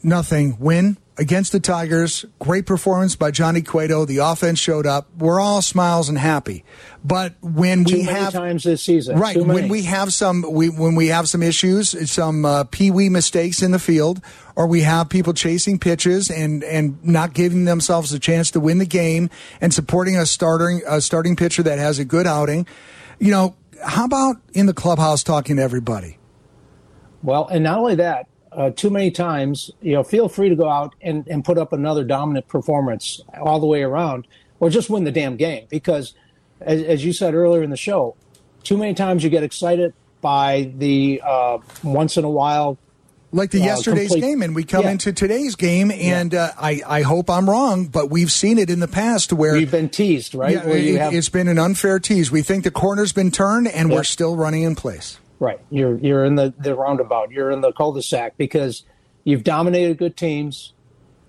nothing 0.04 0.58
win 0.60 0.98
against 1.18 1.52
the 1.52 1.60
Tigers. 1.60 2.26
Great 2.40 2.66
performance 2.66 3.16
by 3.16 3.32
Johnny 3.32 3.62
Cueto. 3.62 4.06
The 4.06 4.18
offense 4.18 4.60
showed 4.60 4.86
up. 4.86 5.08
We're 5.18 5.40
all 5.40 5.62
smiles 5.62 6.10
and 6.10 6.18
happy. 6.18 6.64
But 7.04 7.36
when 7.42 7.86
Too 7.86 7.98
we 7.98 8.04
many 8.04 8.20
have 8.20 8.34
times 8.34 8.64
this 8.64 8.84
season. 8.84 9.18
right 9.18 9.38
when 9.38 9.70
we 9.70 9.84
have 9.84 10.14
some 10.14 10.46
we, 10.50 10.70
when 10.70 10.96
we 10.96 11.08
have 11.08 11.30
some 11.30 11.42
issues, 11.42 12.12
some 12.12 12.46
uh, 12.46 12.66
pee 12.66 12.92
wee 12.92 13.10
mistakes 13.10 13.62
in 13.62 13.72
the 13.72 13.80
field, 13.80 14.22
or 14.56 14.68
we 14.68 14.82
have 14.82 15.10
people 15.10 15.34
chasing 15.34 15.80
pitches 15.80 16.30
and 16.30 16.64
and 16.64 17.04
not 17.04 17.34
giving 17.34 17.66
themselves 17.66 18.12
a 18.14 18.20
chance 18.20 18.52
to 18.52 18.60
win 18.60 18.78
the 18.78 18.86
game, 18.86 19.30
and 19.62 19.74
supporting 19.74 20.18
a 20.18 20.26
starting 20.26 20.82
a 20.88 21.02
starting 21.02 21.36
pitcher 21.36 21.64
that 21.64 21.80
has 21.80 22.00
a 22.00 22.06
good 22.06 22.28
outing. 22.28 22.68
You 23.20 23.32
know, 23.32 23.56
how 23.84 24.06
about 24.06 24.38
in 24.54 24.66
the 24.66 24.74
clubhouse 24.74 25.24
talking 25.24 25.58
to 25.58 25.62
everybody? 25.62 26.18
Well, 27.24 27.48
and 27.48 27.64
not 27.64 27.80
only 27.80 27.96
that, 27.96 28.28
uh, 28.58 28.72
too 28.72 28.90
many 28.90 29.12
times, 29.12 29.72
you 29.82 29.94
know, 29.94 30.04
feel 30.04 30.28
free 30.28 30.50
to 30.50 30.56
go 30.56 30.68
out 30.68 30.94
and, 31.02 31.26
and 31.28 31.46
put 31.46 31.58
up 31.58 31.72
another 31.72 32.04
dominant 32.04 32.48
performance 32.50 33.22
all 33.40 33.60
the 33.60 33.68
way 33.68 33.84
around, 33.84 34.28
or 34.60 34.70
just 34.70 34.90
win 34.90 35.04
the 35.06 35.12
damn 35.12 35.38
game. 35.38 35.66
Because, 35.70 36.14
as, 36.60 36.82
as 36.82 37.06
you 37.06 37.14
said 37.14 37.36
earlier 37.36 37.62
in 37.64 37.70
the 37.70 37.78
show, 37.78 38.16
too 38.64 38.76
many 38.78 38.94
times 38.96 39.24
you 39.24 39.30
get 39.30 39.44
excited 39.44 39.94
by 40.22 40.72
the 40.78 41.22
uh, 41.24 41.60
once 41.84 42.18
in 42.18 42.26
a 42.26 42.30
while. 42.30 42.78
like 43.32 43.52
the 43.52 43.62
Uh, 43.62 43.66
yesterday's 43.66 44.08
complete- 44.10 44.22
game, 44.28 44.42
and 44.42 44.56
we 44.56 44.64
come 44.64 44.86
Yeah. 44.86 44.92
into 44.92 45.14
today's 45.14 45.56
game, 45.56 45.92
and 45.92 46.34
uh, 46.34 46.52
I 46.58 46.82
I 46.88 47.02
hope 47.04 47.30
I'm 47.30 47.48
wrong, 47.50 47.86
but 47.86 48.10
we've 48.10 48.32
seen 48.32 48.58
it 48.58 48.70
in 48.72 48.80
the 48.80 48.88
past 48.88 49.32
where 49.34 49.54
We've 49.54 49.70
been 49.70 49.90
teased, 49.90 50.34
right? 50.34 50.54
yeah, 50.56 50.66
Where 50.66 50.78
you 50.78 50.96
it, 50.96 51.02
have- 51.02 51.14
has 51.14 51.30
been 51.30 51.48
an 51.48 51.60
unfair 51.60 52.00
tease. 52.00 52.32
We 52.32 52.42
think 52.42 52.64
the 52.64 52.72
corner's 52.72 53.14
been 53.14 53.30
turned, 53.30 53.68
and 53.68 53.90
Yeah. 53.90 53.96
we're 53.98 54.04
still 54.04 54.36
running 54.36 54.64
in 54.64 54.76
place. 54.76 55.20
Right. 55.40 55.60
You're 55.70 55.98
you're 55.98 56.26
in 56.26 56.36
the, 56.36 56.54
the 56.58 56.76
roundabout. 56.76 57.32
You're 57.32 57.52
in 57.52 57.62
the 57.62 57.72
cul-de-sac 57.72 58.38
because 58.38 58.84
you've 59.24 59.44
dominated 59.44 59.98
good 59.98 60.18
teams, 60.18 60.74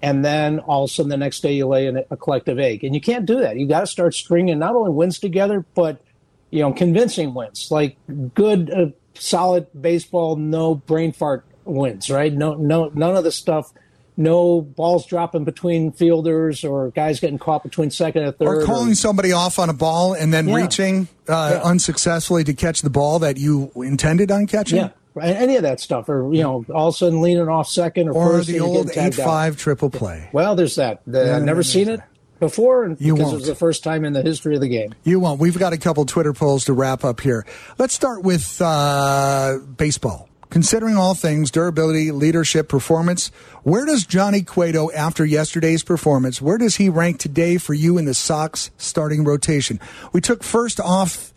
and 0.00 0.24
then 0.24 0.60
all 0.60 0.84
of 0.84 0.90
a 0.90 0.92
sudden 0.92 1.10
the 1.10 1.16
next 1.16 1.40
day 1.40 1.52
you 1.52 1.66
lay 1.66 1.86
in 1.86 2.02
a 2.10 2.16
collective 2.16 2.58
egg, 2.58 2.84
and 2.84 2.94
you 2.94 3.00
can't 3.00 3.26
do 3.26 3.40
that. 3.40 3.56
You 3.58 3.66
got 3.66 3.80
to 3.80 3.86
start 3.86 4.14
stringing 4.14 4.58
not 4.58 4.74
only 4.74 4.92
wins 4.92 5.18
together, 5.18 5.64
but 5.74 6.02
you 6.50 6.60
know 6.60 6.72
convincing 6.72 7.34
wins, 7.34 7.70
like 7.70 7.98
good, 8.34 8.70
uh, 8.70 8.86
solid 9.14 9.66
baseball, 9.78 10.36
no 10.36 10.74
brain 10.74 11.12
fart 11.12 11.44
wins. 11.64 12.08
Right. 12.08 12.32
No, 12.32 12.54
no, 12.54 12.90
none 12.94 13.14
of 13.14 13.24
the 13.24 13.32
stuff. 13.32 13.72
No 14.20 14.60
balls 14.60 15.06
dropping 15.06 15.44
between 15.44 15.92
fielders 15.92 16.64
or 16.64 16.90
guys 16.90 17.20
getting 17.20 17.38
caught 17.38 17.62
between 17.62 17.90
second 17.92 18.24
and 18.24 18.36
third. 18.36 18.48
Or 18.48 18.64
calling 18.66 18.94
somebody 18.94 19.30
off 19.32 19.60
on 19.60 19.70
a 19.70 19.72
ball 19.72 20.12
and 20.12 20.34
then 20.34 20.48
Yeah. 20.48 20.56
reaching 20.56 21.06
uh, 21.28 21.52
Yeah. 21.54 21.60
unsuccessfully 21.62 22.42
to 22.44 22.52
catch 22.52 22.82
the 22.82 22.90
ball 22.90 23.20
that 23.20 23.36
you 23.36 23.70
intended 23.76 24.32
on 24.32 24.46
catching. 24.48 24.78
yeah, 24.78 24.88
any 25.22 25.54
of 25.54 25.62
that 25.62 25.78
stuff, 25.78 26.08
or 26.08 26.34
you 26.34 26.42
know, 26.42 26.64
all 26.74 26.88
of 26.88 26.94
a 26.94 26.98
sudden 26.98 27.20
leaning 27.22 27.48
off 27.48 27.68
second 27.68 28.08
or, 28.08 28.12
Or 28.14 28.32
first, 28.32 28.48
the 28.48 28.58
old 28.60 28.90
eight-five 28.96 29.56
triple 29.56 29.88
play. 29.88 30.28
Well, 30.32 30.56
there's 30.56 30.74
that. 30.74 31.00
The, 31.06 31.36
I've 31.36 31.42
never 31.44 31.58
no, 31.58 31.62
seen 31.62 31.88
it 31.88 32.00
before, 32.40 32.84
and 32.84 33.00
You 33.00 33.14
because 33.14 33.24
won't. 33.26 33.34
it 33.34 33.38
was 33.40 33.46
the 33.48 33.54
first 33.54 33.84
time 33.84 34.04
in 34.04 34.14
the 34.14 34.22
history 34.22 34.56
of 34.56 34.60
the 34.60 34.68
game. 34.68 34.94
You 35.04 35.20
won't. 35.20 35.38
We've 35.38 35.58
got 35.58 35.72
a 35.72 35.78
couple 35.78 36.04
Twitter 36.06 36.32
polls 36.32 36.64
to 36.64 36.72
wrap 36.72 37.04
up 37.04 37.20
here. 37.20 37.46
Let's 37.78 37.94
start 37.94 38.22
with 38.24 38.60
uh, 38.60 39.58
baseball. 39.76 40.28
Considering 40.50 40.96
all 40.96 41.14
things 41.14 41.50
durability, 41.50 42.10
leadership, 42.10 42.68
performance, 42.68 43.28
where 43.64 43.84
does 43.84 44.06
Johnny 44.06 44.42
Cueto, 44.42 44.90
after 44.92 45.24
yesterday's 45.24 45.84
performance, 45.84 46.40
where 46.40 46.56
does 46.56 46.76
he 46.76 46.88
rank 46.88 47.18
today 47.18 47.58
for 47.58 47.74
you 47.74 47.98
in 47.98 48.06
the 48.06 48.14
Sox 48.14 48.70
starting 48.78 49.24
rotation? 49.24 49.78
We 50.12 50.22
took 50.22 50.42
first 50.42 50.80
off 50.80 51.34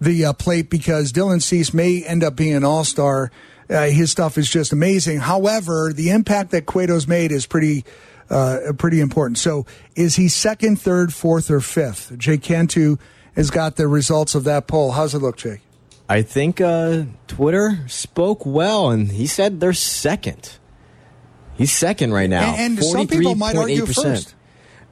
the 0.00 0.26
uh, 0.26 0.32
plate 0.32 0.70
because 0.70 1.12
Dylan 1.12 1.42
Cease 1.42 1.74
may 1.74 2.04
end 2.04 2.22
up 2.22 2.36
being 2.36 2.54
an 2.54 2.64
all 2.64 2.84
star. 2.84 3.32
Uh, 3.68 3.86
his 3.86 4.12
stuff 4.12 4.38
is 4.38 4.48
just 4.48 4.72
amazing. 4.72 5.18
However, 5.18 5.92
the 5.92 6.10
impact 6.10 6.52
that 6.52 6.66
Cueto's 6.66 7.08
made 7.08 7.32
is 7.32 7.46
pretty. 7.46 7.84
Uh, 8.28 8.72
pretty 8.76 8.98
important. 8.98 9.38
So, 9.38 9.66
is 9.94 10.16
he 10.16 10.26
second, 10.26 10.80
third, 10.80 11.14
fourth, 11.14 11.48
or 11.48 11.60
fifth? 11.60 12.18
Jake 12.18 12.42
Cantu 12.42 12.96
has 13.36 13.50
got 13.50 13.76
the 13.76 13.86
results 13.86 14.34
of 14.34 14.42
that 14.42 14.66
poll. 14.66 14.90
How's 14.90 15.14
it 15.14 15.20
look, 15.20 15.36
Jake? 15.36 15.60
I 16.08 16.22
think 16.22 16.60
uh, 16.60 17.04
Twitter 17.26 17.78
spoke 17.88 18.46
well, 18.46 18.90
and 18.90 19.10
he 19.10 19.26
said 19.26 19.60
they're 19.60 19.72
second. 19.72 20.58
He's 21.56 21.72
second 21.72 22.12
right 22.12 22.30
now. 22.30 22.54
And, 22.54 22.78
and 22.78 22.84
some 22.84 23.08
people 23.08 23.34
might 23.34 23.56
argue 23.56 23.84
43.8%. 23.86 24.02
first. 24.02 24.34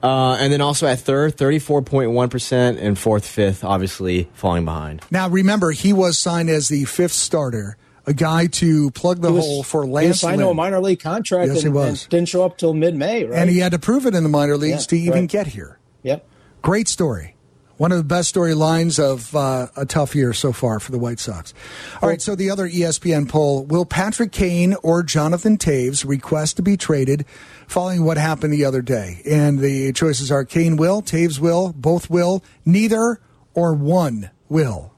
Uh, 0.02 0.36
and 0.40 0.52
then 0.52 0.60
also 0.60 0.86
at 0.86 0.98
third, 1.00 1.36
34.1%, 1.36 2.78
and 2.80 2.98
fourth, 2.98 3.26
fifth, 3.26 3.64
obviously 3.64 4.28
falling 4.34 4.64
behind. 4.64 5.02
Now, 5.10 5.28
remember, 5.28 5.70
he 5.70 5.92
was 5.92 6.18
signed 6.18 6.50
as 6.50 6.68
the 6.68 6.84
fifth 6.84 7.12
starter, 7.12 7.76
a 8.06 8.12
guy 8.12 8.46
to 8.48 8.90
plug 8.90 9.20
the 9.22 9.32
was- 9.32 9.44
hole 9.44 9.62
for 9.62 9.84
he 9.84 9.88
was 9.90 9.94
Lance 10.04 10.20
signed 10.20 10.40
to 10.40 10.48
a 10.48 10.54
minor 10.54 10.80
league 10.80 11.00
contract 11.00 11.52
Yes, 11.52 11.62
he 11.62 11.68
was. 11.70 12.02
and 12.02 12.10
didn't 12.10 12.28
show 12.28 12.44
up 12.44 12.58
till 12.58 12.74
mid-May, 12.74 13.24
right? 13.24 13.38
And 13.38 13.48
he 13.48 13.60
had 13.60 13.72
to 13.72 13.78
prove 13.78 14.04
it 14.04 14.14
in 14.14 14.22
the 14.24 14.28
minor 14.28 14.56
leagues 14.58 14.82
Yeah, 14.82 14.88
to 14.88 14.96
even 14.98 15.20
right. 15.20 15.28
get 15.30 15.46
here. 15.48 15.78
yep. 16.02 16.26
Great 16.60 16.88
story. 16.88 17.33
One 17.76 17.90
of 17.90 17.98
the 17.98 18.04
best 18.04 18.34
storylines 18.34 19.02
of 19.02 19.34
uh, 19.34 19.66
a 19.76 19.84
tough 19.84 20.14
year 20.14 20.32
so 20.32 20.52
far 20.52 20.78
for 20.78 20.92
the 20.92 20.98
White 20.98 21.18
Sox. 21.18 21.52
All 22.00 22.08
right, 22.08 22.22
so 22.22 22.36
the 22.36 22.50
other 22.50 22.68
ESPN 22.68 23.28
poll 23.28 23.64
Will 23.64 23.84
Patrick 23.84 24.30
Kane 24.30 24.74
or 24.82 25.02
Jonathan 25.02 25.58
Toews 25.58 26.06
request 26.08 26.56
to 26.56 26.62
be 26.62 26.76
traded 26.76 27.26
following 27.66 28.04
what 28.04 28.16
happened 28.16 28.52
the 28.52 28.64
other 28.64 28.80
day? 28.80 29.22
And 29.28 29.58
the 29.58 29.92
choices 29.92 30.30
are 30.30 30.44
Kane 30.44 30.76
will, 30.76 31.02
Toews 31.02 31.40
will, 31.40 31.72
both 31.72 32.08
will, 32.08 32.44
neither, 32.64 33.20
or 33.54 33.74
one 33.74 34.30
will. 34.48 34.92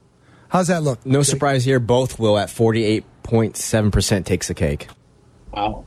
How's 0.49 0.67
that 0.67 0.83
look? 0.83 1.05
No 1.05 1.23
surprise 1.23 1.65
here, 1.65 1.79
both 1.79 2.19
will 2.19 2.37
at 2.37 2.49
48.7% 2.49 4.25
takes 4.25 4.47
the 4.47 4.53
cake. 4.53 4.87
Wow. 5.51 5.85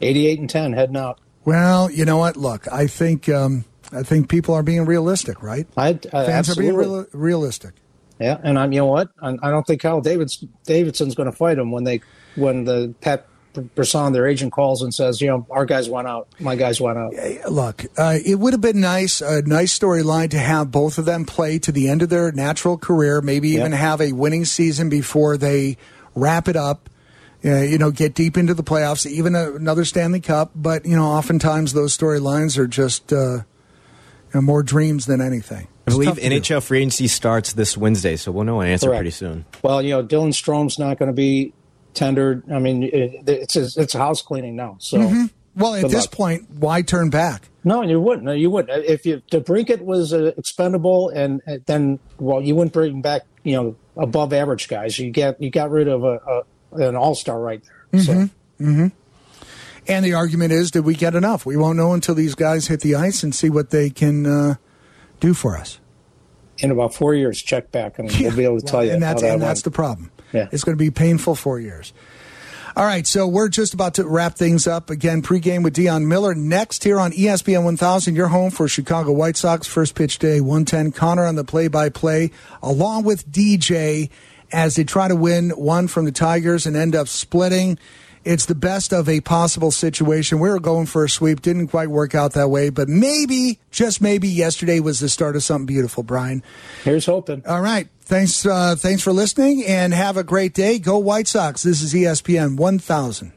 88 0.00 0.38
and 0.38 0.50
10 0.50 0.72
heading 0.74 0.96
out. 0.96 1.18
Well, 1.44 1.90
you 1.90 2.04
know 2.04 2.18
what? 2.18 2.36
Look, 2.36 2.70
I 2.70 2.86
think 2.86 3.28
um, 3.28 3.64
I 3.92 4.02
think 4.02 4.28
people 4.28 4.54
are 4.54 4.62
being 4.62 4.84
realistic, 4.84 5.42
right? 5.42 5.66
I, 5.76 5.98
uh, 6.12 6.26
Fans 6.26 6.50
are 6.50 6.60
being 6.60 6.74
real, 6.74 7.06
realistic. 7.12 7.74
Yeah, 8.18 8.38
and 8.42 8.58
I'm. 8.58 8.72
You 8.72 8.80
know 8.80 8.86
what? 8.86 9.08
I, 9.20 9.36
I 9.42 9.50
don't 9.50 9.66
think 9.66 9.80
Kyle 9.80 10.00
Davids, 10.00 10.44
Davidson's 10.64 11.14
going 11.14 11.30
to 11.30 11.36
fight 11.36 11.58
him 11.58 11.70
when 11.72 11.84
they 11.84 12.00
when 12.36 12.64
the 12.64 12.94
Pat 13.00 13.26
Brisson, 13.74 14.12
their 14.12 14.26
agent, 14.26 14.52
calls 14.52 14.82
and 14.82 14.94
says, 14.94 15.20
you 15.20 15.28
know, 15.28 15.46
our 15.50 15.64
guys 15.64 15.88
went 15.88 16.06
out, 16.06 16.28
my 16.38 16.54
guys 16.54 16.80
went 16.80 16.98
out. 16.98 17.12
Look, 17.50 17.84
uh, 17.96 18.18
it 18.24 18.36
would 18.36 18.52
have 18.52 18.60
been 18.60 18.80
nice, 18.80 19.20
a 19.20 19.42
nice 19.42 19.76
storyline 19.76 20.30
to 20.30 20.38
have 20.38 20.70
both 20.70 20.98
of 20.98 21.04
them 21.04 21.24
play 21.24 21.58
to 21.60 21.72
the 21.72 21.88
end 21.88 22.02
of 22.02 22.08
their 22.08 22.30
natural 22.32 22.78
career, 22.78 23.20
maybe 23.20 23.50
even 23.50 23.72
have 23.72 24.00
a 24.00 24.12
winning 24.12 24.44
season 24.44 24.88
before 24.88 25.36
they 25.36 25.76
wrap 26.14 26.48
it 26.48 26.56
up. 26.56 26.88
Uh, 27.42 27.62
you 27.62 27.78
know, 27.78 27.90
get 27.90 28.12
deep 28.12 28.36
into 28.36 28.52
the 28.52 28.62
playoffs, 28.62 29.06
even 29.06 29.34
a, 29.34 29.52
another 29.52 29.86
Stanley 29.86 30.20
Cup. 30.20 30.50
But 30.54 30.84
you 30.84 30.94
know, 30.94 31.06
oftentimes 31.06 31.72
those 31.72 31.96
storylines 31.96 32.58
are 32.58 32.66
just 32.66 33.14
uh, 33.14 33.44
you 34.32 34.40
know, 34.40 34.42
more 34.42 34.62
dreams 34.62 35.06
than 35.06 35.20
anything. 35.20 35.66
I 35.66 35.68
It's 35.86 35.94
believe 35.96 36.08
tough 36.10 36.18
to 36.18 36.28
do. 36.28 36.40
NHL 36.40 36.62
free 36.62 36.78
agency 36.78 37.08
starts 37.08 37.52
this 37.54 37.76
Wednesday, 37.76 38.16
so 38.16 38.30
we'll 38.32 38.44
know 38.44 38.60
an 38.60 38.68
answer 38.68 38.86
Correct. 38.86 38.98
pretty 38.98 39.10
soon. 39.10 39.44
Well, 39.62 39.82
you 39.82 39.90
know, 39.90 40.04
Dylan 40.04 40.32
Strome's 40.34 40.78
not 40.78 40.98
going 40.98 41.08
to 41.08 41.14
be 41.14 41.52
tendered. 41.94 42.42
I 42.50 42.58
mean, 42.58 42.84
it, 42.84 43.28
it's 43.28 43.56
a, 43.56 43.68
it's 43.80 43.94
a 43.94 43.98
house 43.98 44.22
cleaning 44.22 44.54
now. 44.56 44.76
So 44.78 45.26
Well, 45.56 45.74
at 45.74 45.82
this 45.90 46.04
luck. 46.04 46.10
point, 46.12 46.50
why 46.50 46.82
turn 46.82 47.10
back? 47.10 47.48
no, 47.64 47.82
you 47.82 48.00
wouldn't. 48.00 48.24
No, 48.24 48.32
you 48.32 48.48
wouldn't. 48.50 48.84
If 48.86 49.04
you 49.04 49.20
DeBrincat 49.30 49.80
was 49.82 50.12
uh, 50.14 50.32
expendable, 50.38 51.08
and 51.10 51.42
uh, 51.46 51.58
then 51.66 51.98
well, 52.18 52.40
you 52.40 52.54
wouldn't 52.54 52.72
bring 52.72 53.02
back 53.02 53.22
you 53.42 53.54
know 53.56 53.76
above 53.96 54.32
average 54.32 54.68
guys. 54.68 54.98
You 54.98 55.10
get 55.10 55.42
you 55.42 55.50
got 55.50 55.70
rid 55.70 55.88
of 55.88 56.04
a, 56.04 56.20
a 56.72 56.76
an 56.86 56.94
all 56.96 57.14
star 57.14 57.38
right 57.40 57.62
there. 57.90 58.00
So 58.02 58.30
And 59.86 60.04
the 60.04 60.14
argument 60.14 60.52
is, 60.52 60.70
did 60.70 60.84
we 60.84 60.94
get 60.94 61.14
enough? 61.14 61.46
We 61.46 61.56
won't 61.56 61.76
know 61.76 61.92
until 61.92 62.14
these 62.14 62.34
guys 62.34 62.68
hit 62.68 62.80
the 62.80 62.94
ice 62.94 63.22
and 63.22 63.34
see 63.34 63.50
what 63.50 63.70
they 63.70 63.90
can 63.90 64.26
uh, 64.26 64.54
do 65.20 65.34
for 65.34 65.56
us. 65.56 65.78
in 66.58 66.70
about 66.70 66.94
four 66.94 67.14
years, 67.14 67.40
check 67.40 67.72
back, 67.72 67.98
and 67.98 68.10
we'll 68.20 68.36
be 68.36 68.44
able 68.44 68.60
to 68.60 68.66
tell 68.66 68.84
you. 68.84 68.92
And 68.92 69.02
that's 69.02 69.22
that 69.22 69.32
and 69.32 69.42
that's 69.42 69.62
the 69.62 69.70
problem. 69.70 70.10
Yeah. 70.32 70.48
It's 70.52 70.62
going 70.62 70.76
to 70.76 70.82
be 70.82 70.90
painful 70.90 71.34
four 71.34 71.58
years. 71.58 71.92
All 72.76 72.84
right, 72.84 73.04
so 73.04 73.26
we're 73.26 73.48
just 73.48 73.74
about 73.74 73.94
to 73.94 74.06
wrap 74.06 74.36
things 74.36 74.68
up. 74.68 74.90
Again, 74.90 75.22
pregame 75.22 75.64
with 75.64 75.74
Dion 75.74 76.06
Miller. 76.06 76.34
Next 76.36 76.84
here 76.84 77.00
on 77.00 77.10
ESPN 77.10 77.64
1000, 77.64 78.14
your 78.14 78.28
home 78.28 78.52
for 78.52 78.68
Chicago 78.68 79.10
White 79.10 79.36
Sox. 79.36 79.66
First 79.66 79.96
pitch 79.96 80.20
day, 80.20 80.40
110. 80.40 80.92
Connor 80.92 81.26
on 81.26 81.34
the 81.34 81.42
play-by-play, 81.42 82.30
along 82.62 83.02
with 83.04 83.28
DJ, 83.30 84.08
as 84.52 84.76
they 84.76 84.84
try 84.84 85.08
to 85.08 85.16
win 85.16 85.50
one 85.50 85.88
from 85.88 86.04
the 86.04 86.12
Tigers 86.12 86.64
and 86.64 86.76
end 86.76 86.94
up 86.94 87.08
splitting. 87.08 87.76
It's 88.24 88.46
the 88.46 88.54
best 88.54 88.92
of 88.92 89.08
a 89.08 89.20
possible 89.20 89.70
situation. 89.70 90.40
We 90.40 90.48
were 90.50 90.60
going 90.60 90.86
for 90.86 91.04
a 91.04 91.08
sweep, 91.08 91.40
didn't 91.40 91.68
quite 91.68 91.88
work 91.88 92.14
out 92.14 92.34
that 92.34 92.48
way, 92.48 92.68
but 92.68 92.88
maybe, 92.88 93.58
just 93.70 94.00
maybe, 94.02 94.28
yesterday 94.28 94.78
was 94.80 95.00
the 95.00 95.08
start 95.08 95.36
of 95.36 95.42
something 95.42 95.66
beautiful, 95.66 96.02
Brian. 96.02 96.42
Here's 96.84 97.06
hoping. 97.06 97.42
All 97.46 97.62
right. 97.62 97.88
Thanks, 98.02 98.44
uh, 98.44 98.74
thanks 98.76 99.02
for 99.02 99.12
listening 99.12 99.64
and 99.64 99.94
have 99.94 100.16
a 100.16 100.24
great 100.24 100.52
day. 100.52 100.78
Go 100.78 100.98
White 100.98 101.28
Sox. 101.28 101.62
This 101.62 101.80
is 101.80 101.94
ESPN 101.94 102.56
1000. 102.56 103.32